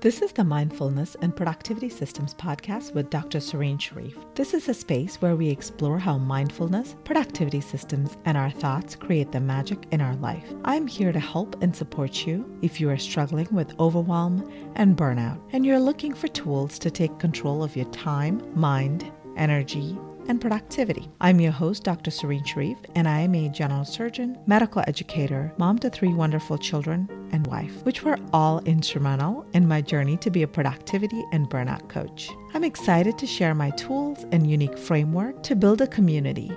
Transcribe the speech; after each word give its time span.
This 0.00 0.22
is 0.22 0.30
the 0.30 0.44
Mindfulness 0.44 1.16
and 1.22 1.34
Productivity 1.34 1.88
Systems 1.88 2.32
podcast 2.32 2.94
with 2.94 3.10
Dr. 3.10 3.40
Serene 3.40 3.78
Sharif. 3.78 4.16
This 4.36 4.54
is 4.54 4.68
a 4.68 4.74
space 4.74 5.16
where 5.16 5.34
we 5.34 5.48
explore 5.48 5.98
how 5.98 6.18
mindfulness, 6.18 6.94
productivity 7.02 7.60
systems, 7.60 8.16
and 8.24 8.38
our 8.38 8.48
thoughts 8.48 8.94
create 8.94 9.32
the 9.32 9.40
magic 9.40 9.88
in 9.90 10.00
our 10.00 10.14
life. 10.16 10.44
I'm 10.64 10.86
here 10.86 11.10
to 11.10 11.18
help 11.18 11.60
and 11.64 11.74
support 11.74 12.28
you 12.28 12.48
if 12.62 12.80
you 12.80 12.88
are 12.90 12.96
struggling 12.96 13.48
with 13.50 13.74
overwhelm 13.80 14.48
and 14.76 14.96
burnout, 14.96 15.40
and 15.50 15.66
you're 15.66 15.80
looking 15.80 16.14
for 16.14 16.28
tools 16.28 16.78
to 16.78 16.92
take 16.92 17.18
control 17.18 17.64
of 17.64 17.74
your 17.74 17.90
time, 17.90 18.40
mind, 18.54 19.10
energy, 19.36 19.98
and 20.28 20.40
productivity. 20.40 21.10
I'm 21.20 21.40
your 21.40 21.52
host, 21.52 21.84
Dr. 21.84 22.10
Serene 22.10 22.44
Sharif, 22.44 22.78
and 22.94 23.08
I 23.08 23.20
am 23.20 23.34
a 23.34 23.48
general 23.48 23.84
surgeon, 23.84 24.38
medical 24.46 24.84
educator, 24.86 25.52
mom 25.56 25.78
to 25.80 25.90
three 25.90 26.12
wonderful 26.12 26.58
children, 26.58 27.08
and 27.32 27.46
wife, 27.46 27.84
which 27.84 28.02
were 28.02 28.18
all 28.32 28.60
instrumental 28.60 29.46
in 29.54 29.66
my 29.66 29.80
journey 29.80 30.16
to 30.18 30.30
be 30.30 30.42
a 30.42 30.48
productivity 30.48 31.24
and 31.32 31.50
burnout 31.50 31.88
coach. 31.88 32.30
I'm 32.54 32.64
excited 32.64 33.18
to 33.18 33.26
share 33.26 33.54
my 33.54 33.70
tools 33.70 34.24
and 34.32 34.48
unique 34.48 34.78
framework 34.78 35.42
to 35.44 35.56
build 35.56 35.80
a 35.80 35.86
community 35.86 36.56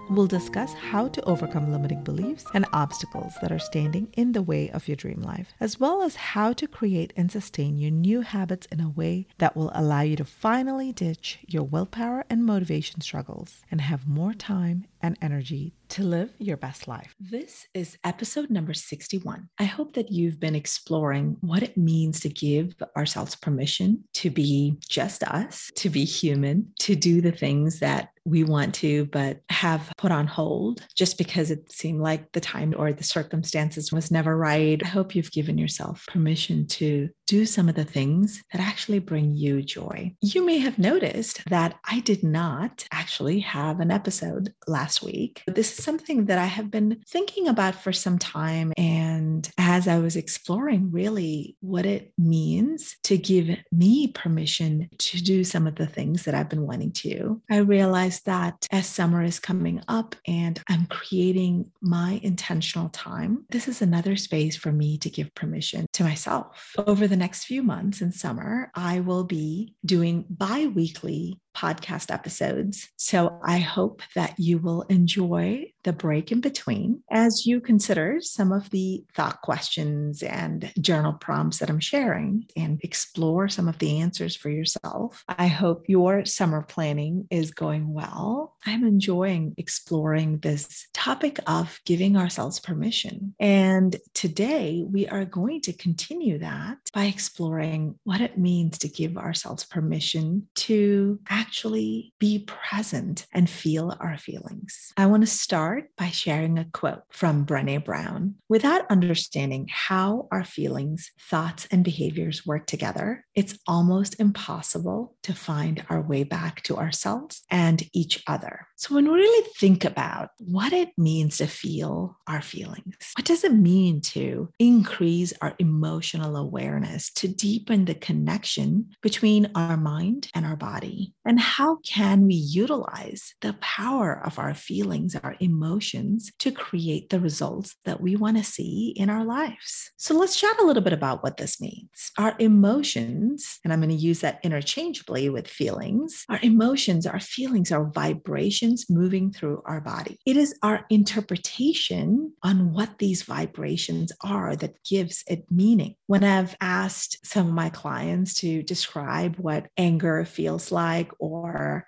We'll 0.11 0.27
discuss 0.27 0.73
how 0.73 1.07
to 1.07 1.23
overcome 1.23 1.71
limiting 1.71 2.03
beliefs 2.03 2.43
and 2.53 2.65
obstacles 2.73 3.33
that 3.41 3.49
are 3.49 3.59
standing 3.59 4.09
in 4.17 4.33
the 4.33 4.41
way 4.41 4.69
of 4.69 4.89
your 4.89 4.97
dream 4.97 5.21
life, 5.21 5.53
as 5.61 5.79
well 5.79 6.01
as 6.01 6.17
how 6.17 6.51
to 6.51 6.67
create 6.67 7.13
and 7.15 7.31
sustain 7.31 7.77
your 7.77 7.91
new 7.91 8.19
habits 8.19 8.67
in 8.73 8.81
a 8.81 8.89
way 8.89 9.25
that 9.37 9.55
will 9.55 9.71
allow 9.73 10.01
you 10.01 10.17
to 10.17 10.25
finally 10.25 10.91
ditch 10.91 11.39
your 11.47 11.63
willpower 11.63 12.25
and 12.29 12.45
motivation 12.45 12.99
struggles 12.99 13.61
and 13.71 13.79
have 13.79 14.05
more 14.05 14.33
time 14.33 14.85
and 15.01 15.17
energy 15.21 15.73
to 15.89 16.03
live 16.03 16.31
your 16.39 16.57
best 16.57 16.87
life. 16.87 17.13
This 17.19 17.67
is 17.73 17.97
episode 18.03 18.49
number 18.49 18.73
61. 18.73 19.49
I 19.59 19.65
hope 19.65 19.93
that 19.93 20.11
you've 20.11 20.39
been 20.39 20.55
exploring 20.55 21.37
what 21.41 21.63
it 21.63 21.75
means 21.75 22.21
to 22.21 22.29
give 22.29 22.75
ourselves 22.95 23.35
permission 23.35 24.03
to 24.15 24.29
be 24.29 24.77
just 24.87 25.23
us, 25.23 25.69
to 25.75 25.89
be 25.89 26.05
human, 26.05 26.71
to 26.79 26.95
do 26.95 27.19
the 27.19 27.31
things 27.31 27.79
that 27.79 28.09
we 28.23 28.43
want 28.43 28.75
to, 28.75 29.05
but 29.05 29.41
have 29.49 29.91
put 29.97 30.11
on 30.11 30.27
hold 30.27 30.85
just 30.95 31.17
because 31.17 31.49
it 31.49 31.71
seemed 31.71 32.01
like 32.01 32.31
the 32.31 32.39
time 32.39 32.73
or 32.77 32.93
the 32.93 33.03
circumstances 33.03 33.91
was 33.91 34.11
never 34.11 34.37
right. 34.37 34.81
I 34.83 34.87
hope 34.87 35.15
you've 35.15 35.31
given 35.31 35.57
yourself 35.57 36.05
permission 36.07 36.67
to 36.67 37.09
do 37.25 37.45
some 37.45 37.69
of 37.69 37.75
the 37.75 37.85
things 37.85 38.43
that 38.51 38.61
actually 38.61 38.99
bring 38.99 39.33
you 39.35 39.61
joy. 39.61 40.13
You 40.21 40.45
may 40.45 40.57
have 40.59 40.77
noticed 40.77 41.41
that 41.49 41.79
I 41.89 42.01
did 42.01 42.23
not 42.23 42.85
actually 42.91 43.39
have 43.39 43.79
an 43.79 43.89
episode 43.89 44.53
last 44.67 44.90
week. 44.99 45.43
This 45.45 45.77
is 45.77 45.83
something 45.83 46.25
that 46.25 46.39
I 46.39 46.45
have 46.45 46.71
been 46.71 47.03
thinking 47.07 47.47
about 47.47 47.75
for 47.75 47.93
some 47.93 48.17
time. 48.17 48.73
And 48.77 49.47
as 49.59 49.87
I 49.87 49.99
was 49.99 50.15
exploring 50.15 50.91
really 50.91 51.55
what 51.59 51.85
it 51.85 52.13
means 52.17 52.97
to 53.03 53.17
give 53.17 53.57
me 53.71 54.07
permission 54.07 54.89
to 54.97 55.21
do 55.21 55.43
some 55.43 55.67
of 55.67 55.75
the 55.75 55.85
things 55.85 56.23
that 56.23 56.33
I've 56.33 56.49
been 56.49 56.65
wanting 56.65 56.91
to, 56.93 57.41
I 57.49 57.57
realized 57.57 58.25
that 58.25 58.67
as 58.71 58.87
summer 58.87 59.21
is 59.21 59.39
coming 59.39 59.83
up 59.87 60.15
and 60.25 60.59
I'm 60.67 60.87
creating 60.87 61.71
my 61.81 62.19
intentional 62.23 62.89
time, 62.89 63.45
this 63.49 63.67
is 63.67 63.81
another 63.81 64.15
space 64.15 64.55
for 64.55 64.71
me 64.71 64.97
to 64.97 65.09
give 65.09 65.33
permission 65.35 65.85
to 65.93 66.03
myself. 66.03 66.73
Over 66.77 67.07
the 67.07 67.17
next 67.17 67.45
few 67.45 67.61
months 67.61 68.01
in 68.01 68.11
summer, 68.11 68.71
I 68.73 69.01
will 69.01 69.23
be 69.23 69.75
doing 69.85 70.25
bi 70.29 70.67
weekly 70.67 71.39
podcast 71.55 72.13
episodes. 72.13 72.89
So 72.97 73.39
I 73.43 73.59
hope 73.59 74.01
that 74.15 74.35
you 74.37 74.57
will 74.57 74.83
enjoy 74.83 75.71
the 75.83 75.93
break 75.93 76.31
in 76.31 76.41
between 76.41 77.01
as 77.11 77.45
you 77.45 77.59
consider 77.59 78.19
some 78.21 78.51
of 78.51 78.69
the 78.69 79.03
thought 79.15 79.41
questions 79.41 80.21
and 80.21 80.71
journal 80.79 81.13
prompts 81.13 81.59
that 81.59 81.69
I'm 81.69 81.79
sharing 81.79 82.45
and 82.55 82.79
explore 82.83 83.49
some 83.49 83.67
of 83.67 83.79
the 83.79 83.99
answers 83.99 84.35
for 84.35 84.49
yourself. 84.49 85.23
I 85.27 85.47
hope 85.47 85.85
your 85.87 86.25
summer 86.25 86.61
planning 86.61 87.27
is 87.31 87.51
going 87.51 87.93
well. 87.93 88.55
I'm 88.65 88.85
enjoying 88.85 89.55
exploring 89.57 90.39
this 90.39 90.87
topic 90.93 91.39
of 91.47 91.79
giving 91.85 92.15
ourselves 92.15 92.59
permission. 92.59 93.33
And 93.39 93.95
today 94.13 94.83
we 94.87 95.07
are 95.07 95.25
going 95.25 95.61
to 95.61 95.73
continue 95.73 96.37
that 96.39 96.77
by 96.93 97.05
exploring 97.05 97.95
what 98.03 98.21
it 98.21 98.37
means 98.37 98.77
to 98.79 98.87
give 98.87 99.17
ourselves 99.17 99.65
permission 99.65 100.47
to 100.55 101.19
actually 101.41 102.13
be 102.19 102.45
present 102.47 103.25
and 103.33 103.49
feel 103.49 103.95
our 103.99 104.15
feelings. 104.17 104.93
I 104.95 105.07
want 105.07 105.23
to 105.23 105.27
start 105.27 105.89
by 105.97 106.07
sharing 106.07 106.59
a 106.59 106.65
quote 106.65 107.01
from 107.09 107.45
Brene 107.47 107.83
Brown. 107.83 108.35
Without 108.47 108.85
understanding 108.91 109.67
how 109.71 110.27
our 110.31 110.43
feelings, 110.43 111.11
thoughts, 111.19 111.67
and 111.71 111.83
behaviors 111.83 112.45
work 112.45 112.67
together, 112.67 113.25
it's 113.33 113.57
almost 113.67 114.19
impossible 114.19 115.15
to 115.23 115.33
find 115.33 115.83
our 115.89 116.01
way 116.01 116.23
back 116.23 116.61
to 116.63 116.77
ourselves 116.77 117.41
and 117.49 117.83
each 117.91 118.23
other. 118.27 118.67
So, 118.75 118.93
when 118.93 119.05
we 119.05 119.19
really 119.19 119.47
think 119.57 119.83
about 119.83 120.29
what 120.37 120.73
it 120.73 120.89
means 120.97 121.37
to 121.37 121.47
feel 121.47 122.17
our 122.27 122.41
feelings, 122.41 123.13
what 123.17 123.25
does 123.25 123.43
it 123.43 123.53
mean 123.53 124.01
to 124.01 124.49
increase 124.59 125.33
our 125.41 125.55
emotional 125.59 126.35
awareness, 126.35 127.11
to 127.13 127.27
deepen 127.27 127.85
the 127.85 127.95
connection 127.95 128.89
between 129.01 129.51
our 129.55 129.77
mind 129.77 130.29
and 130.35 130.45
our 130.45 130.55
body? 130.55 131.13
And 131.31 131.39
how 131.39 131.77
can 131.85 132.27
we 132.27 132.33
utilize 132.33 133.35
the 133.39 133.53
power 133.61 134.21
of 134.25 134.37
our 134.37 134.53
feelings, 134.53 135.15
our 135.15 135.37
emotions, 135.39 136.29
to 136.39 136.51
create 136.51 137.09
the 137.09 137.21
results 137.21 137.77
that 137.85 138.01
we 138.01 138.17
want 138.17 138.35
to 138.35 138.43
see 138.43 138.93
in 138.97 139.09
our 139.09 139.23
lives? 139.23 139.91
So, 139.95 140.13
let's 140.13 140.35
chat 140.35 140.59
a 140.59 140.65
little 140.65 140.83
bit 140.83 140.91
about 140.91 141.23
what 141.23 141.37
this 141.37 141.61
means. 141.61 142.11
Our 142.17 142.35
emotions, 142.37 143.59
and 143.63 143.71
I'm 143.71 143.79
going 143.79 143.91
to 143.91 143.95
use 143.95 144.19
that 144.19 144.41
interchangeably 144.43 145.29
with 145.29 145.47
feelings, 145.47 146.25
our 146.27 146.39
emotions, 146.43 147.07
our 147.07 147.21
feelings, 147.21 147.71
our 147.71 147.85
vibrations 147.85 148.89
moving 148.89 149.31
through 149.31 149.61
our 149.65 149.79
body. 149.79 150.19
It 150.25 150.35
is 150.35 150.53
our 150.63 150.85
interpretation 150.89 152.33
on 152.43 152.73
what 152.73 152.97
these 152.97 153.23
vibrations 153.23 154.11
are 154.21 154.57
that 154.57 154.83
gives 154.83 155.23
it 155.27 155.45
meaning. 155.49 155.95
When 156.07 156.25
I've 156.25 156.57
asked 156.59 157.25
some 157.25 157.47
of 157.47 157.53
my 157.53 157.69
clients 157.69 158.33
to 158.41 158.63
describe 158.63 159.37
what 159.37 159.67
anger 159.77 160.25
feels 160.25 160.73
like, 160.73 161.13
or 161.21 161.40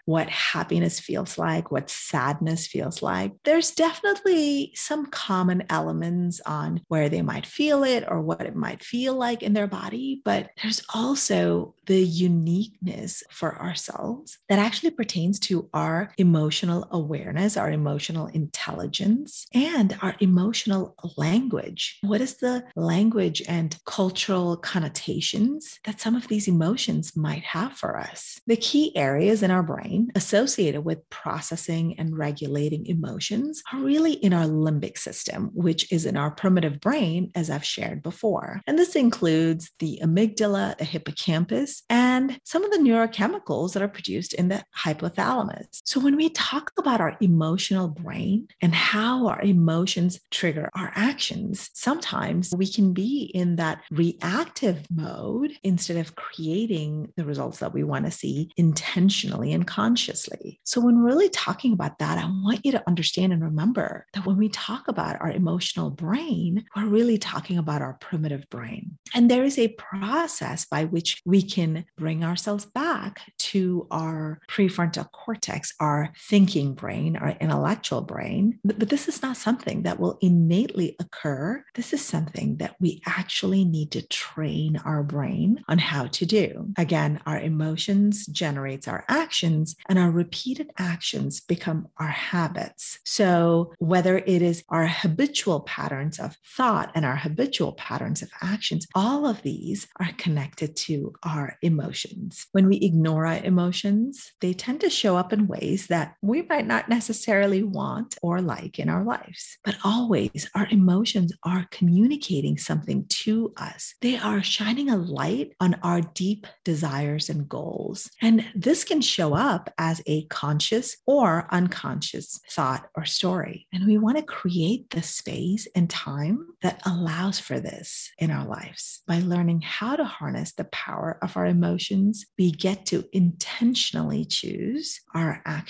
what 0.05 0.29
happiness 0.29 0.99
feels 0.99 1.37
like, 1.37 1.71
what 1.71 1.89
sadness 1.89 2.67
feels 2.67 3.01
like, 3.01 3.33
there's 3.43 3.71
definitely 3.71 4.71
some 4.75 5.05
common 5.07 5.63
elements 5.69 6.41
on 6.45 6.81
where 6.87 7.09
they 7.09 7.21
might 7.21 7.45
feel 7.45 7.83
it 7.83 8.03
or 8.07 8.21
what 8.21 8.41
it 8.41 8.55
might 8.55 8.83
feel 8.83 9.13
like 9.15 9.43
in 9.43 9.53
their 9.53 9.67
body. 9.67 10.21
But 10.23 10.49
there's 10.61 10.83
also 10.93 11.75
the 11.85 12.01
uniqueness 12.01 13.23
for 13.29 13.59
ourselves 13.61 14.37
that 14.49 14.59
actually 14.59 14.91
pertains 14.91 15.39
to 15.39 15.69
our 15.73 16.11
emotional 16.17 16.87
awareness, 16.91 17.57
our 17.57 17.71
emotional 17.71 18.27
intelligence, 18.27 19.45
and 19.53 19.97
our 20.01 20.15
emotional 20.19 20.95
language. 21.17 21.99
What 22.01 22.21
is 22.21 22.37
the 22.37 22.63
language 22.75 23.41
and 23.47 23.77
cultural 23.85 24.57
connotations 24.57 25.79
that 25.85 25.99
some 25.99 26.15
of 26.15 26.27
these 26.27 26.47
emotions 26.47 27.15
might 27.15 27.43
have 27.43 27.73
for 27.73 27.97
us? 27.97 28.39
The 28.47 28.55
key 28.55 28.95
areas 28.95 29.43
in 29.43 29.51
our 29.53 29.63
brain 29.63 30.11
associated 30.15 30.81
with 30.81 31.09
processing 31.09 31.97
and 31.99 32.17
regulating 32.17 32.85
emotions 32.87 33.63
are 33.71 33.79
really 33.79 34.13
in 34.13 34.33
our 34.33 34.45
limbic 34.45 34.97
system, 34.97 35.51
which 35.53 35.91
is 35.91 36.05
in 36.05 36.17
our 36.17 36.31
primitive 36.31 36.79
brain, 36.79 37.31
as 37.35 37.49
I've 37.49 37.63
shared 37.63 38.03
before. 38.03 38.61
And 38.67 38.77
this 38.77 38.95
includes 38.95 39.71
the 39.79 39.99
amygdala, 40.03 40.77
the 40.77 40.85
hippocampus, 40.85 41.83
and 41.89 42.39
some 42.43 42.63
of 42.63 42.71
the 42.71 42.77
neurochemicals 42.77 43.73
that 43.73 43.83
are 43.83 43.87
produced 43.87 44.33
in 44.33 44.49
the 44.49 44.63
hypothalamus. 44.77 45.81
So 45.93 45.99
when 45.99 46.15
we 46.15 46.29
talk 46.29 46.71
about 46.79 47.01
our 47.01 47.15
emotional 47.21 47.87
brain 47.87 48.47
and 48.63 48.73
how 48.73 49.27
our 49.27 49.39
emotions 49.43 50.19
trigger 50.31 50.67
our 50.75 50.91
actions, 50.95 51.69
sometimes 51.75 52.51
we 52.57 52.65
can 52.65 52.93
be 52.93 53.25
in 53.35 53.57
that 53.57 53.83
reactive 53.91 54.87
mode 54.89 55.51
instead 55.61 55.97
of 55.97 56.15
creating 56.15 57.13
the 57.15 57.23
results 57.23 57.59
that 57.59 57.75
we 57.75 57.83
want 57.83 58.05
to 58.05 58.11
see 58.11 58.49
intentionally 58.57 59.53
and 59.53 59.67
consciously. 59.67 60.59
So, 60.63 60.81
when 60.81 60.97
we're 60.97 61.09
really 61.09 61.29
talking 61.29 61.73
about 61.73 61.99
that, 61.99 62.17
I 62.17 62.25
want 62.25 62.65
you 62.65 62.71
to 62.71 62.83
understand 62.87 63.31
and 63.31 63.43
remember 63.43 64.07
that 64.13 64.25
when 64.25 64.37
we 64.37 64.49
talk 64.49 64.87
about 64.87 65.21
our 65.21 65.29
emotional 65.29 65.91
brain, 65.91 66.65
we're 66.75 66.87
really 66.87 67.19
talking 67.19 67.59
about 67.59 67.83
our 67.83 67.99
primitive 68.01 68.49
brain. 68.49 68.97
And 69.13 69.29
there 69.29 69.43
is 69.43 69.59
a 69.59 69.67
process 69.67 70.65
by 70.65 70.85
which 70.85 71.21
we 71.23 71.43
can 71.43 71.85
bring 71.99 72.23
ourselves 72.23 72.65
back 72.65 73.21
to 73.37 73.85
our 73.91 74.39
prefrontal 74.49 75.11
cortex, 75.11 75.71
our 75.83 76.13
thinking 76.17 76.73
brain, 76.73 77.17
our 77.17 77.35
intellectual 77.41 77.99
brain. 77.99 78.57
But 78.63 78.89
this 78.89 79.09
is 79.09 79.21
not 79.21 79.35
something 79.35 79.83
that 79.83 79.99
will 79.99 80.17
innately 80.21 80.95
occur. 80.97 81.61
This 81.75 81.91
is 81.91 82.01
something 82.01 82.55
that 82.57 82.77
we 82.79 83.01
actually 83.05 83.65
need 83.65 83.91
to 83.91 84.07
train 84.07 84.77
our 84.85 85.03
brain 85.03 85.61
on 85.67 85.79
how 85.79 86.07
to 86.07 86.25
do. 86.25 86.69
Again, 86.77 87.19
our 87.25 87.37
emotions 87.37 88.25
generates 88.27 88.87
our 88.87 89.03
actions 89.09 89.75
and 89.89 89.99
our 89.99 90.09
repeated 90.09 90.71
actions 90.77 91.41
become 91.41 91.89
our 91.97 92.07
habits. 92.07 92.99
So 93.03 93.73
whether 93.79 94.19
it 94.19 94.41
is 94.41 94.63
our 94.69 94.87
habitual 94.87 95.61
patterns 95.61 96.17
of 96.17 96.37
thought 96.55 96.91
and 96.95 97.05
our 97.05 97.17
habitual 97.17 97.73
patterns 97.73 98.21
of 98.21 98.29
actions, 98.41 98.87
all 98.95 99.27
of 99.27 99.41
these 99.41 99.87
are 99.99 100.11
connected 100.17 100.77
to 100.77 101.13
our 101.23 101.57
emotions. 101.61 102.47
When 102.53 102.69
we 102.69 102.77
ignore 102.77 103.25
our 103.25 103.43
emotions, 103.43 104.31
they 104.39 104.53
tend 104.53 104.79
to 104.79 104.89
show 104.89 105.17
up 105.17 105.33
in 105.33 105.47
ways 105.47 105.72
that 105.87 106.15
we 106.21 106.43
might 106.43 106.67
not 106.67 106.89
necessarily 106.89 107.63
want 107.63 108.17
or 108.21 108.41
like 108.41 108.79
in 108.79 108.89
our 108.89 109.03
lives. 109.03 109.57
But 109.63 109.77
always, 109.83 110.49
our 110.55 110.67
emotions 110.69 111.33
are 111.43 111.67
communicating 111.71 112.57
something 112.57 113.05
to 113.09 113.53
us. 113.57 113.95
They 114.01 114.17
are 114.17 114.43
shining 114.43 114.89
a 114.89 114.97
light 114.97 115.53
on 115.59 115.75
our 115.83 116.01
deep 116.01 116.47
desires 116.63 117.29
and 117.29 117.49
goals. 117.49 118.09
And 118.21 118.45
this 118.55 118.83
can 118.83 119.01
show 119.01 119.33
up 119.33 119.73
as 119.77 120.01
a 120.05 120.25
conscious 120.25 120.97
or 121.05 121.47
unconscious 121.51 122.39
thought 122.49 122.87
or 122.95 123.05
story. 123.05 123.67
And 123.73 123.85
we 123.85 123.97
want 123.97 124.17
to 124.17 124.23
create 124.23 124.89
the 124.91 125.01
space 125.01 125.67
and 125.75 125.89
time 125.89 126.47
that 126.61 126.81
allows 126.85 127.39
for 127.39 127.59
this 127.59 128.11
in 128.19 128.31
our 128.31 128.47
lives. 128.47 129.01
By 129.07 129.19
learning 129.19 129.61
how 129.61 129.95
to 129.95 130.03
harness 130.03 130.53
the 130.53 130.65
power 130.65 131.17
of 131.21 131.35
our 131.35 131.45
emotions, 131.45 132.25
we 132.37 132.51
get 132.51 132.85
to 132.87 133.05
intentionally 133.11 134.25
choose 134.25 135.01
our 135.15 135.41
actions 135.45 135.62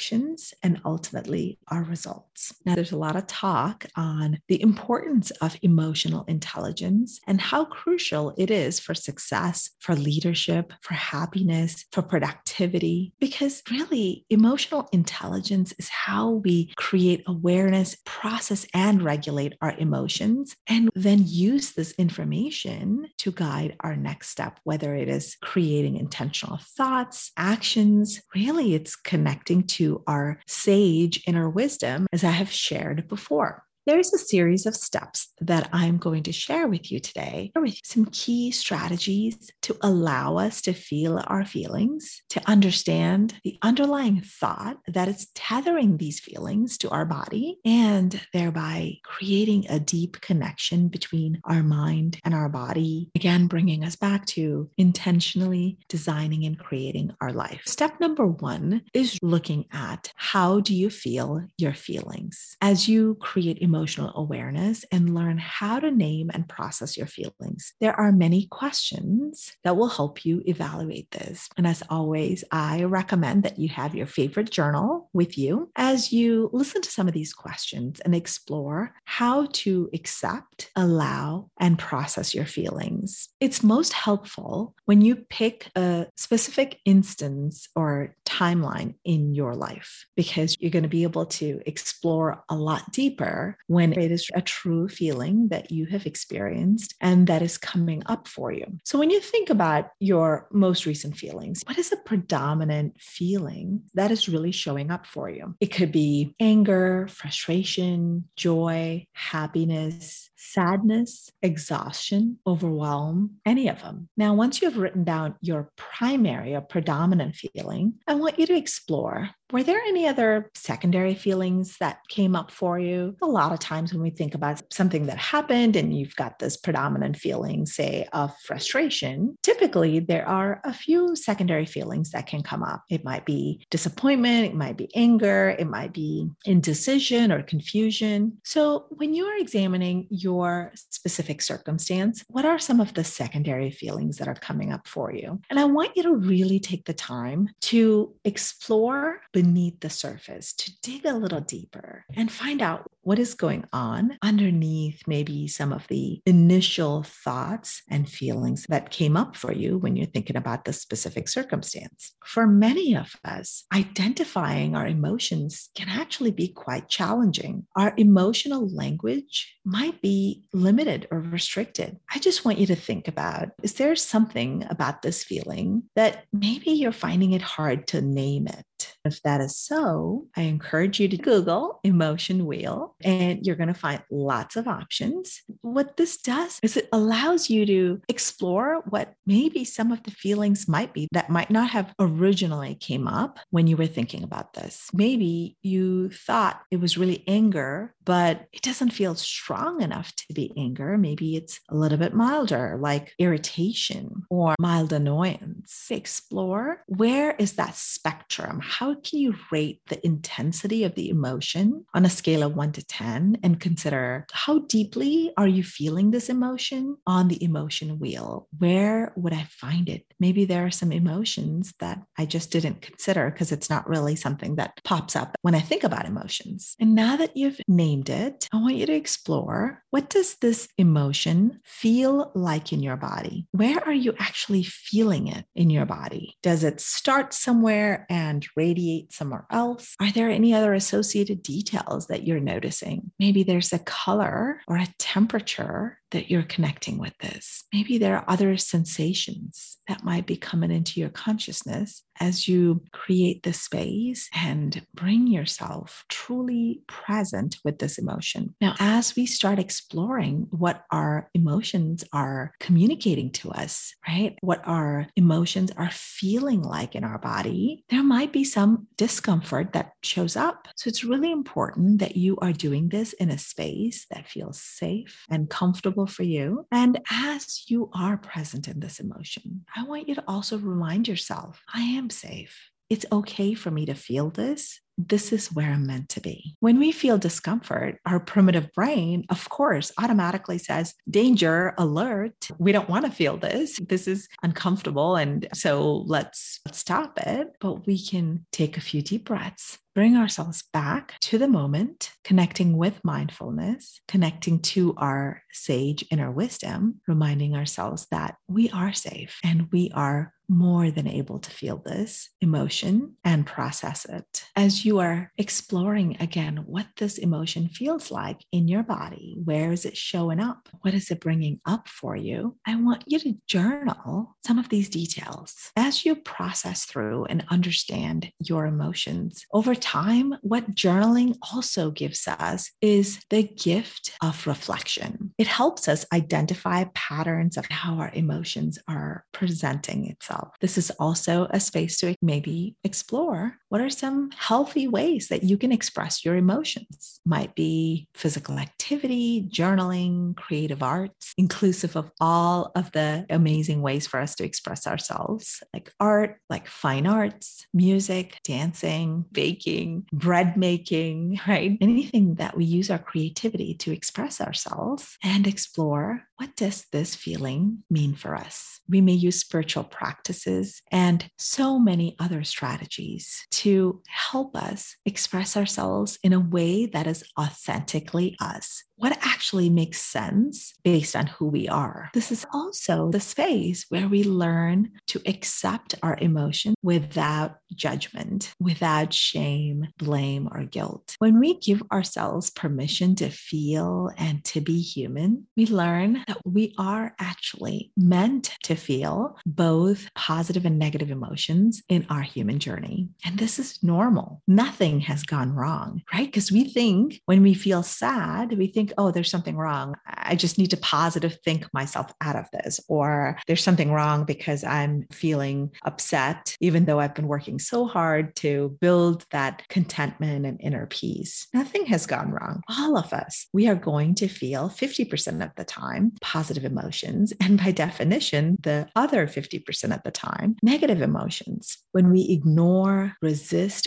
and 0.63 0.81
ultimately 0.85 1.59
our 1.67 1.83
results. 1.83 2.53
Now, 2.65 2.75
there's 2.75 2.91
a 2.91 2.97
lot 2.97 3.15
of 3.15 3.27
talk 3.27 3.85
on 3.95 4.39
the 4.47 4.61
importance 4.61 5.31
of 5.41 5.57
emotional 5.61 6.23
intelligence 6.27 7.19
and 7.27 7.39
how 7.39 7.65
crucial 7.65 8.33
it 8.37 8.51
is 8.51 8.79
for 8.79 8.93
success, 8.93 9.71
for 9.79 9.95
leadership, 9.95 10.73
for 10.81 10.93
happiness, 10.93 11.85
for 11.91 12.01
productivity, 12.01 13.13
because 13.19 13.61
really, 13.69 14.25
emotional 14.29 14.87
intelligence 14.91 15.73
is 15.77 15.89
how 15.89 16.31
we 16.43 16.73
create 16.75 17.23
awareness, 17.27 17.95
process, 18.05 18.65
and 18.73 19.01
regulate 19.01 19.53
our 19.61 19.73
emotions, 19.77 20.55
and 20.67 20.89
then 20.95 21.23
use 21.25 21.71
this 21.73 21.91
information 21.93 23.07
to 23.17 23.31
guide 23.31 23.75
our 23.81 23.95
next 23.95 24.29
step, 24.29 24.59
whether 24.63 24.95
it 24.95 25.09
is 25.09 25.35
creating 25.41 25.97
intentional 25.97 26.59
thoughts, 26.77 27.31
actions. 27.37 28.21
Really, 28.35 28.73
it's 28.73 28.95
connecting 28.95 29.63
to 29.77 30.03
our 30.07 30.39
sage 30.47 31.23
inner 31.27 31.49
wisdom, 31.49 32.07
as 32.11 32.23
I 32.23 32.31
have 32.31 32.51
shared 32.51 33.07
before 33.07 33.63
there's 33.85 34.13
a 34.13 34.17
series 34.17 34.65
of 34.65 34.75
steps 34.75 35.29
that 35.41 35.69
I'm 35.73 35.97
going 35.97 36.23
to 36.23 36.31
share 36.31 36.67
with 36.67 36.91
you 36.91 36.99
today 36.99 37.51
with 37.55 37.79
some 37.83 38.05
key 38.05 38.51
strategies 38.51 39.51
to 39.63 39.75
allow 39.81 40.37
us 40.37 40.61
to 40.63 40.73
feel 40.73 41.21
our 41.27 41.45
feelings, 41.45 42.21
to 42.29 42.41
understand 42.49 43.35
the 43.43 43.57
underlying 43.61 44.21
thought 44.21 44.77
that 44.87 45.07
is 45.07 45.27
tethering 45.35 45.97
these 45.97 46.19
feelings 46.19 46.77
to 46.79 46.89
our 46.89 47.05
body, 47.05 47.57
and 47.65 48.21
thereby 48.31 48.93
creating 49.03 49.65
a 49.69 49.79
deep 49.79 50.21
connection 50.21 50.87
between 50.87 51.41
our 51.43 51.63
mind 51.63 52.19
and 52.23 52.33
our 52.33 52.49
body. 52.49 53.09
Again, 53.15 53.47
bringing 53.47 53.83
us 53.83 53.95
back 53.95 54.25
to 54.27 54.69
intentionally 54.77 55.77
designing 55.89 56.45
and 56.45 56.57
creating 56.57 57.11
our 57.19 57.33
life. 57.33 57.61
Step 57.65 57.99
number 57.99 58.25
one 58.25 58.83
is 58.93 59.17
looking 59.21 59.65
at 59.73 60.11
how 60.15 60.61
do 60.61 60.73
you 60.73 60.89
feel 60.89 61.45
your 61.57 61.73
feelings 61.73 62.55
as 62.61 62.87
you 62.87 63.15
create 63.15 63.57
emotional 63.73 64.13
awareness 64.15 64.85
and 64.91 65.15
learn 65.15 65.39
how 65.39 65.79
to 65.79 65.89
name 65.89 66.29
and 66.31 66.47
process 66.47 66.95
your 66.95 67.07
feelings. 67.07 67.73
There 67.81 67.99
are 67.99 68.11
many 68.11 68.45
questions 68.51 69.51
that 69.63 69.75
will 69.75 69.87
help 69.87 70.23
you 70.25 70.43
evaluate 70.45 71.09
this. 71.09 71.49
And 71.57 71.65
as 71.65 71.81
always, 71.89 72.43
I 72.51 72.83
recommend 72.83 73.41
that 73.43 73.57
you 73.57 73.69
have 73.69 73.95
your 73.95 74.05
favorite 74.05 74.51
journal 74.51 75.09
with 75.11 75.39
you 75.39 75.71
as 75.75 76.13
you 76.13 76.51
listen 76.53 76.83
to 76.83 76.91
some 76.91 77.07
of 77.07 77.15
these 77.15 77.33
questions 77.33 77.99
and 78.01 78.13
explore 78.13 78.93
how 79.05 79.47
to 79.53 79.89
accept, 79.91 80.69
allow, 80.75 81.49
and 81.59 81.79
process 81.79 82.35
your 82.35 82.45
feelings. 82.45 83.29
It's 83.39 83.63
most 83.63 83.93
helpful 83.93 84.75
when 84.85 85.01
you 85.01 85.15
pick 85.15 85.69
a 85.75 86.05
specific 86.15 86.79
instance 86.85 87.69
or 87.75 88.15
timeline 88.25 88.93
in 89.03 89.33
your 89.33 89.55
life 89.55 90.05
because 90.15 90.55
you're 90.59 90.71
going 90.71 90.83
to 90.83 90.89
be 90.89 91.03
able 91.03 91.25
to 91.25 91.59
explore 91.65 92.43
a 92.49 92.55
lot 92.55 92.91
deeper 92.91 93.57
when 93.67 93.93
it 93.93 94.11
is 94.11 94.29
a 94.33 94.41
true 94.41 94.87
feeling 94.87 95.47
that 95.49 95.71
you 95.71 95.85
have 95.87 96.05
experienced 96.05 96.95
and 97.01 97.27
that 97.27 97.41
is 97.41 97.57
coming 97.57 98.03
up 98.05 98.27
for 98.27 98.51
you. 98.51 98.65
So, 98.83 98.99
when 98.99 99.09
you 99.09 99.19
think 99.19 99.49
about 99.49 99.89
your 99.99 100.47
most 100.51 100.85
recent 100.85 101.17
feelings, 101.17 101.63
what 101.65 101.77
is 101.77 101.91
a 101.91 101.97
predominant 101.97 102.99
feeling 102.99 103.83
that 103.93 104.11
is 104.11 104.29
really 104.29 104.51
showing 104.51 104.91
up 104.91 105.05
for 105.05 105.29
you? 105.29 105.55
It 105.59 105.73
could 105.73 105.91
be 105.91 106.35
anger, 106.39 107.07
frustration, 107.09 108.29
joy, 108.35 109.05
happiness, 109.13 110.29
sadness, 110.35 111.29
exhaustion, 111.41 112.37
overwhelm, 112.45 113.37
any 113.45 113.69
of 113.69 113.81
them. 113.81 114.09
Now, 114.17 114.33
once 114.33 114.61
you 114.61 114.69
have 114.69 114.77
written 114.77 115.03
down 115.03 115.35
your 115.41 115.71
primary 115.77 116.53
or 116.53 116.61
predominant 116.61 117.35
feeling, 117.35 117.95
I 118.07 118.15
want 118.15 118.37
you 118.39 118.45
to 118.47 118.55
explore 118.55 119.29
were 119.53 119.61
there 119.61 119.81
any 119.87 120.07
other 120.07 120.49
secondary 120.55 121.13
feelings 121.13 121.77
that 121.77 121.99
came 122.09 122.35
up 122.35 122.49
for 122.49 122.79
you? 122.79 123.15
A 123.21 123.27
lot 123.27 123.53
of 123.53 123.59
times 123.59 123.93
when 123.93 124.01
we 124.01 124.09
think 124.09 124.33
about 124.33 124.63
something 124.73 125.05
that 125.05 125.19
happened 125.19 125.75
and 125.75 125.95
you've 125.95 126.15
got 126.15 126.39
this 126.39 126.57
predominant 126.57 127.17
feeling, 127.17 127.67
say, 127.67 128.07
of 128.13 128.33
frustration, 128.47 129.37
typically 129.43 129.99
there 129.99 130.27
are 130.27 130.59
a 130.63 130.73
few 130.73 131.15
secondary 131.15 131.67
feelings 131.67 132.09
that 132.11 132.25
can 132.25 132.41
come 132.41 132.63
up. 132.63 132.81
It 132.89 133.05
might 133.05 133.25
be 133.27 133.63
disappointment, 133.69 134.47
it 134.47 134.55
might 134.55 134.75
be 134.75 134.89
anger, 134.95 135.55
it 135.59 135.67
might 135.67 135.93
be 135.93 136.27
indecision 136.45 137.31
or 137.31 137.43
confusion. 137.43 138.39
So 138.43 138.87
when 138.89 139.13
you 139.13 139.25
are 139.25 139.37
examining 139.37 140.07
your 140.09 140.71
specific 140.75 141.43
circumstance, 141.43 142.23
what 142.27 142.45
are 142.45 142.57
some 142.57 142.79
of 142.79 142.95
the 142.95 143.03
secondary 143.03 143.69
feelings 143.69 144.17
that 144.17 144.27
are 144.27 144.33
coming 144.33 144.73
up 144.73 144.87
for 144.87 145.13
you? 145.13 145.39
And 145.51 145.59
I 145.59 145.65
want 145.65 145.95
you 145.95 146.01
to 146.03 146.15
really 146.15 146.59
take 146.59 146.85
the 146.85 146.93
time 146.95 147.49
to 147.61 148.15
explore 148.25 149.21
beneath 149.43 149.81
the 149.81 149.89
surface, 149.89 150.53
to 150.53 150.71
dig 150.81 151.05
a 151.05 151.13
little 151.13 151.41
deeper 151.41 152.05
and 152.15 152.31
find 152.31 152.61
out 152.61 152.89
what 153.01 153.19
is 153.19 153.33
going 153.33 153.65
on 153.73 154.17
underneath 154.21 155.01
maybe 155.05 155.47
some 155.47 155.73
of 155.73 155.85
the 155.89 156.21
initial 156.25 157.03
thoughts 157.03 157.81
and 157.89 158.09
feelings 158.09 158.65
that 158.69 158.89
came 158.89 159.17
up 159.17 159.35
for 159.35 159.51
you 159.51 159.77
when 159.77 159.97
you're 159.97 160.05
thinking 160.07 160.37
about 160.37 160.63
the 160.63 160.71
specific 160.71 161.27
circumstance. 161.27 162.13
For 162.25 162.47
many 162.47 162.95
of 162.95 163.13
us, 163.25 163.65
identifying 163.73 164.75
our 164.75 164.87
emotions 164.87 165.69
can 165.75 165.89
actually 165.89 166.31
be 166.31 166.47
quite 166.47 166.87
challenging. 166.87 167.65
Our 167.75 167.93
emotional 167.97 168.73
language 168.73 169.57
might 169.65 170.01
be 170.01 170.45
limited 170.53 171.07
or 171.11 171.19
restricted. 171.19 171.97
I 172.13 172.19
just 172.19 172.45
want 172.45 172.57
you 172.57 172.67
to 172.67 172.75
think 172.75 173.09
about 173.09 173.49
is 173.61 173.73
there 173.73 173.95
something 173.97 174.65
about 174.69 175.01
this 175.01 175.25
feeling 175.25 175.83
that 175.95 176.23
maybe 176.31 176.71
you're 176.71 176.93
finding 176.93 177.33
it 177.33 177.41
hard 177.41 177.87
to 177.87 178.01
name 178.01 178.47
it? 178.47 178.63
If 179.05 179.21
that 179.23 179.41
is 179.41 179.55
so, 179.57 180.27
I 180.35 180.41
encourage 180.41 180.99
you 180.99 181.07
to 181.07 181.17
Google 181.17 181.79
emotion 181.83 182.45
wheel 182.45 182.95
and 183.03 183.45
you're 183.45 183.55
going 183.55 183.67
to 183.67 183.73
find 183.73 184.01
lots 184.11 184.55
of 184.55 184.67
options. 184.67 185.41
What 185.61 185.97
this 185.97 186.17
does 186.17 186.59
is 186.63 186.77
it 186.77 186.89
allows 186.91 187.49
you 187.49 187.65
to 187.65 188.01
explore 188.07 188.83
what 188.89 189.13
maybe 189.25 189.65
some 189.65 189.91
of 189.91 190.03
the 190.03 190.11
feelings 190.11 190.67
might 190.67 190.93
be 190.93 191.07
that 191.11 191.29
might 191.29 191.49
not 191.49 191.69
have 191.69 191.93
originally 191.99 192.75
came 192.75 193.07
up 193.07 193.39
when 193.49 193.67
you 193.67 193.77
were 193.77 193.87
thinking 193.87 194.23
about 194.23 194.53
this. 194.53 194.89
Maybe 194.93 195.57
you 195.61 196.09
thought 196.09 196.61
it 196.71 196.79
was 196.79 196.97
really 196.97 197.23
anger, 197.27 197.93
but 198.05 198.47
it 198.51 198.61
doesn't 198.61 198.91
feel 198.91 199.15
strong 199.15 199.81
enough 199.81 200.13
to 200.15 200.33
be 200.33 200.53
anger. 200.57 200.97
Maybe 200.97 201.35
it's 201.35 201.59
a 201.69 201.75
little 201.75 201.97
bit 201.97 202.13
milder, 202.13 202.77
like 202.79 203.13
irritation 203.19 204.23
or 204.29 204.55
mild 204.59 204.93
annoyance. 204.93 205.87
Explore 205.89 206.83
where 206.87 207.31
is 207.39 207.53
that 207.53 207.75
spectrum? 207.75 208.59
How 208.79 208.95
can 208.95 209.19
you 209.19 209.35
rate 209.51 209.81
the 209.87 210.03
intensity 210.03 210.83
of 210.83 210.95
the 210.95 211.09
emotion 211.09 211.85
on 211.93 212.05
a 212.05 212.09
scale 212.09 212.41
of 212.41 212.55
one 212.55 212.71
to 212.71 212.83
10 212.83 213.37
and 213.43 213.59
consider 213.59 214.25
how 214.31 214.59
deeply 214.59 215.31
are 215.37 215.47
you 215.47 215.63
feeling 215.63 216.09
this 216.09 216.27
emotion 216.27 216.97
on 217.05 217.27
the 217.27 217.43
emotion 217.43 217.99
wheel? 217.99 218.47
Where 218.57 219.13
would 219.15 219.31
I 219.31 219.43
find 219.51 219.89
it? 219.89 220.05
Maybe 220.19 220.45
there 220.45 220.65
are 220.65 220.71
some 220.71 220.91
emotions 220.91 221.73
that 221.81 222.01
I 222.17 222.25
just 222.25 222.51
didn't 222.51 222.81
consider 222.81 223.29
because 223.29 223.51
it's 223.51 223.69
not 223.69 223.87
really 223.87 224.15
something 224.15 224.55
that 224.55 224.79
pops 224.83 225.15
up 225.15 225.35
when 225.43 225.53
I 225.53 225.59
think 225.59 225.83
about 225.83 226.07
emotions. 226.07 226.75
And 226.79 226.95
now 226.95 227.15
that 227.17 227.37
you've 227.37 227.61
named 227.67 228.09
it, 228.09 228.49
I 228.51 228.57
want 228.57 228.75
you 228.75 228.87
to 228.87 228.93
explore 228.93 229.83
what 229.91 230.09
does 230.09 230.37
this 230.37 230.67
emotion 230.79 231.59
feel 231.63 232.31
like 232.33 232.73
in 232.73 232.81
your 232.81 232.97
body? 232.97 233.45
Where 233.51 233.77
are 233.85 233.93
you 233.93 234.15
actually 234.17 234.63
feeling 234.63 235.27
it 235.27 235.45
in 235.53 235.69
your 235.69 235.85
body? 235.85 236.37
Does 236.41 236.63
it 236.63 236.81
start 236.81 237.35
somewhere 237.35 238.07
and 238.09 238.43
radiate 238.55 239.13
somewhere 239.13 239.45
else? 239.49 239.95
Are 239.99 240.11
there 240.11 240.29
any 240.29 240.53
other 240.53 240.73
associated 240.73 241.43
details 241.43 242.07
that 242.07 242.25
you're 242.25 242.39
noticing? 242.39 243.11
Maybe 243.19 243.43
there's 243.43 243.73
a 243.73 243.79
color 243.79 244.61
or 244.67 244.77
a 244.77 244.87
temperature 244.99 245.99
that 246.13 246.31
you're 246.31 246.43
connecting 246.43 246.97
with 246.97 247.17
this. 247.17 247.65
Maybe 247.73 247.97
there 247.97 248.15
are 248.15 248.25
other 248.27 248.55
sensations 248.57 249.77
that 249.87 250.03
might 250.03 250.25
be 250.25 250.37
coming 250.37 250.71
into 250.71 250.99
your 250.99 251.09
consciousness 251.09 252.03
as 252.19 252.47
you 252.47 252.81
create 252.93 253.43
the 253.43 253.51
space 253.51 254.29
and 254.35 254.85
bring 254.93 255.27
yourself 255.27 256.05
truly 256.09 256.81
present 256.87 257.57
with 257.65 257.79
this 257.79 257.97
emotion. 257.97 258.55
Now, 258.61 258.75
as 258.79 259.15
we 259.15 259.25
start 259.25 259.59
exploring 259.59 260.47
what 260.51 260.83
our 260.91 261.29
emotions 261.33 262.03
are 262.13 262.53
communicating 262.59 263.31
to 263.31 263.51
us, 263.51 263.93
right? 264.07 264.37
What 264.41 264.61
our 264.65 265.07
emotions 265.15 265.71
are 265.75 265.89
feeling 265.91 266.61
like 266.61 266.95
in 266.95 267.03
our 267.03 267.17
body, 267.17 267.83
there 267.89 268.03
might 268.03 268.31
be 268.31 268.43
some 268.43 268.87
discomfort 268.95 269.73
that 269.73 269.93
shows 270.03 270.35
up. 270.35 270.67
So 270.75 270.87
it's 270.87 271.03
really 271.03 271.31
important 271.31 271.99
that 271.99 272.15
you 272.15 272.37
are 272.37 272.53
doing 272.53 272.89
this 272.89 273.13
in 273.13 273.29
a 273.31 273.37
space 273.37 274.05
that 274.11 274.29
feels 274.29 274.61
safe 274.61 275.25
and 275.29 275.49
comfortable 275.49 276.02
for 276.05 276.23
you. 276.23 276.65
And 276.71 276.99
as 277.11 277.63
you 277.67 277.89
are 277.93 278.17
present 278.17 278.67
in 278.67 278.79
this 278.79 278.99
emotion, 278.99 279.65
I 279.75 279.83
want 279.83 280.07
you 280.07 280.15
to 280.15 280.23
also 280.27 280.57
remind 280.57 281.07
yourself 281.07 281.61
I 281.73 281.81
am 281.81 282.09
safe. 282.09 282.69
It's 282.89 283.05
okay 283.11 283.53
for 283.53 283.71
me 283.71 283.85
to 283.87 283.95
feel 283.95 284.29
this 284.29 284.79
this 284.97 285.33
is 285.33 285.51
where 285.51 285.71
I'm 285.71 285.87
meant 285.87 286.09
to 286.09 286.21
be. 286.21 286.55
When 286.59 286.79
we 286.79 286.91
feel 286.91 287.17
discomfort, 287.17 287.99
our 288.05 288.19
primitive 288.19 288.71
brain, 288.73 289.25
of 289.29 289.49
course, 289.49 289.91
automatically 289.97 290.57
says, 290.57 290.93
danger, 291.09 291.73
alert. 291.77 292.49
We 292.59 292.71
don't 292.71 292.89
want 292.89 293.05
to 293.05 293.11
feel 293.11 293.37
this. 293.37 293.79
This 293.79 294.07
is 294.07 294.27
uncomfortable. 294.43 295.15
And 295.15 295.47
so 295.53 296.03
let's 296.05 296.59
stop 296.71 297.19
it. 297.19 297.53
But 297.59 297.85
we 297.87 298.03
can 298.03 298.45
take 298.51 298.77
a 298.77 298.81
few 298.81 299.01
deep 299.01 299.25
breaths, 299.25 299.79
bring 299.95 300.15
ourselves 300.15 300.63
back 300.73 301.19
to 301.21 301.37
the 301.37 301.47
moment, 301.47 302.11
connecting 302.23 302.77
with 302.77 303.03
mindfulness, 303.03 303.99
connecting 304.07 304.59
to 304.59 304.93
our 304.97 305.41
sage 305.51 306.05
inner 306.11 306.31
wisdom, 306.31 307.01
reminding 307.07 307.55
ourselves 307.55 308.07
that 308.11 308.35
we 308.47 308.69
are 308.71 308.93
safe 308.93 309.39
and 309.43 309.67
we 309.71 309.91
are 309.93 310.33
more 310.49 310.91
than 310.91 311.07
able 311.07 311.39
to 311.39 311.49
feel 311.49 311.77
this 311.77 312.29
emotion 312.41 313.15
and 313.23 313.45
process 313.45 314.05
it. 314.05 314.45
As 314.55 314.82
you 314.85 314.99
are 314.99 315.31
exploring 315.37 316.17
again 316.19 316.63
what 316.65 316.87
this 316.97 317.17
emotion 317.17 317.69
feels 317.69 318.11
like 318.11 318.39
in 318.51 318.67
your 318.67 318.83
body, 318.83 319.35
where 319.43 319.71
is 319.71 319.85
it 319.85 319.97
showing 319.97 320.39
up? 320.39 320.69
What 320.81 320.93
is 320.93 321.09
it 321.11 321.19
bringing 321.19 321.59
up 321.65 321.87
for 321.87 322.15
you? 322.15 322.57
I 322.65 322.75
want 322.75 323.03
you 323.07 323.19
to 323.19 323.33
journal 323.47 324.35
some 324.45 324.59
of 324.59 324.69
these 324.69 324.89
details. 324.89 325.71
As 325.75 326.05
you 326.05 326.15
process 326.15 326.85
through 326.85 327.25
and 327.25 327.45
understand 327.49 328.31
your 328.39 328.65
emotions 328.65 329.45
over 329.53 329.75
time, 329.75 330.35
what 330.41 330.75
journaling 330.75 331.35
also 331.53 331.91
gives 331.91 332.27
us 332.27 332.71
is 332.81 333.19
the 333.29 333.43
gift 333.43 334.11
of 334.21 334.45
reflection. 334.47 335.33
It 335.37 335.47
helps 335.47 335.87
us 335.87 336.05
identify 336.13 336.85
patterns 336.93 337.57
of 337.57 337.65
how 337.69 337.95
our 337.95 338.11
emotions 338.13 338.79
are 338.87 339.25
presenting 339.31 340.07
itself. 340.09 340.49
This 340.61 340.77
is 340.77 340.91
also 340.99 341.47
a 341.49 341.59
space 341.59 341.97
to 341.99 342.15
maybe 342.21 342.75
explore 342.83 343.57
what 343.73 343.81
are 343.81 343.89
some 343.89 344.29
healthy 344.37 344.87
ways 344.87 345.29
that 345.29 345.41
you 345.41 345.57
can 345.57 345.71
express 345.71 346.23
your 346.23 346.35
emotions. 346.35 347.19
Might 347.25 347.55
be 347.55 348.07
physical 348.13 348.59
activity, 348.59 349.49
journaling, 349.51 350.37
creative 350.37 350.83
arts, 350.83 351.33
inclusive 351.39 351.95
of 351.95 352.11
all 352.21 352.71
of 352.75 352.91
the 352.91 353.25
amazing 353.31 353.81
ways 353.81 354.05
for 354.05 354.19
us 354.19 354.35
to 354.35 354.43
express 354.43 354.85
ourselves, 354.85 355.63
like 355.73 355.91
art, 355.99 356.37
like 356.51 356.67
fine 356.67 357.07
arts, 357.07 357.65
music, 357.73 358.37
dancing, 358.43 359.25
baking, 359.31 360.05
bread 360.13 360.55
making, 360.55 361.39
right? 361.47 361.75
Anything 361.81 362.35
that 362.35 362.55
we 362.55 362.65
use 362.65 362.91
our 362.91 362.99
creativity 362.99 363.73
to 363.79 363.91
express 363.91 364.39
ourselves 364.39 365.17
and 365.23 365.47
explore 365.47 366.27
what 366.43 366.57
does 366.57 366.87
this 366.91 367.15
feeling 367.15 367.83
mean 367.89 368.15
for 368.15 368.35
us? 368.35 368.81
We 368.89 368.99
may 368.99 369.13
use 369.13 369.39
spiritual 369.39 369.85
practices 369.85 370.81
and 370.91 371.29
so 371.37 371.79
many 371.79 372.17
other 372.19 372.43
strategies 372.43 373.47
to 373.63 374.01
help 374.07 374.57
us 374.57 374.97
express 375.05 375.55
ourselves 375.55 376.19
in 376.21 376.33
a 376.33 376.39
way 376.39 376.85
that 376.85 377.07
is 377.07 377.23
authentically 377.39 378.35
us 378.41 378.83
what 379.03 379.17
actually 379.21 379.69
makes 379.69 379.99
sense 379.99 380.73
based 380.83 381.13
on 381.13 381.27
who 381.27 381.45
we 381.47 381.67
are. 381.67 382.09
This 382.13 382.31
is 382.31 382.45
also 382.53 383.09
the 383.11 383.19
space 383.19 383.85
where 383.89 384.07
we 384.07 384.23
learn 384.23 384.91
to 385.07 385.21
accept 385.25 385.95
our 386.01 386.17
emotion 386.21 386.73
without 386.81 387.57
judgment, 387.75 388.53
without 388.61 389.13
shame, 389.13 389.87
blame, 389.97 390.47
or 390.51 390.63
guilt. 390.63 391.15
When 391.19 391.39
we 391.39 391.59
give 391.59 391.83
ourselves 391.91 392.49
permission 392.51 393.15
to 393.15 393.29
feel 393.29 394.09
and 394.17 394.43
to 394.45 394.61
be 394.61 394.79
human, 394.79 395.47
we 395.57 395.65
learn 395.65 396.23
that 396.27 396.37
we 396.45 396.73
are 396.77 397.13
actually 397.19 397.91
meant 397.97 398.55
to 398.63 398.75
feel 398.75 399.35
both 399.45 400.07
positive 400.15 400.65
and 400.65 400.79
negative 400.79 401.11
emotions 401.11 401.81
in 401.89 402.05
our 402.09 402.21
human 402.21 402.59
journey. 402.59 403.09
And 403.25 403.37
this 403.37 403.52
is 403.59 403.81
normal. 403.83 404.41
Nothing 404.47 404.99
has 405.01 405.23
gone 405.23 405.53
wrong, 405.53 406.01
right? 406.13 406.27
Because 406.27 406.51
we 406.51 406.65
think 406.65 407.21
when 407.25 407.41
we 407.41 407.53
feel 407.53 407.83
sad, 407.83 408.57
we 408.57 408.67
think 408.67 408.93
oh, 408.97 409.11
there's 409.11 409.29
something 409.29 409.57
wrong. 409.57 409.95
I 410.07 410.35
just 410.35 410.57
need 410.57 410.71
to 410.71 410.77
positive 410.77 411.37
think 411.43 411.67
myself 411.73 412.11
out 412.21 412.35
of 412.35 412.49
this. 412.51 412.79
Or 412.87 413.37
there's 413.47 413.63
something 413.63 413.91
wrong 413.91 414.25
because 414.25 414.63
I'm 414.63 415.05
feeling 415.11 415.71
upset, 415.83 416.55
even 416.59 416.85
though 416.85 416.99
I've 416.99 417.15
been 417.15 417.27
working 417.27 417.59
so 417.59 417.85
hard 417.85 418.35
to 418.37 418.77
build 418.81 419.25
that 419.31 419.67
contentment 419.69 420.45
and 420.45 420.59
inner 420.61 420.87
peace. 420.87 421.47
Nothing 421.53 421.85
has 421.87 422.05
gone 422.05 422.31
wrong. 422.31 422.61
All 422.69 422.97
of 422.97 423.13
us, 423.13 423.47
we 423.53 423.67
are 423.67 423.75
going 423.75 424.15
to 424.15 424.27
feel 424.27 424.69
50% 424.69 425.43
of 425.43 425.51
the 425.55 425.65
time 425.65 426.13
positive 426.21 426.65
emotions. 426.65 427.33
And 427.41 427.57
by 427.57 427.71
definition, 427.71 428.57
the 428.61 428.87
other 428.95 429.27
50% 429.27 429.95
of 429.95 430.03
the 430.03 430.11
time, 430.11 430.55
negative 430.63 431.01
emotions. 431.01 431.77
When 431.91 432.09
we 432.09 432.27
ignore, 432.29 433.15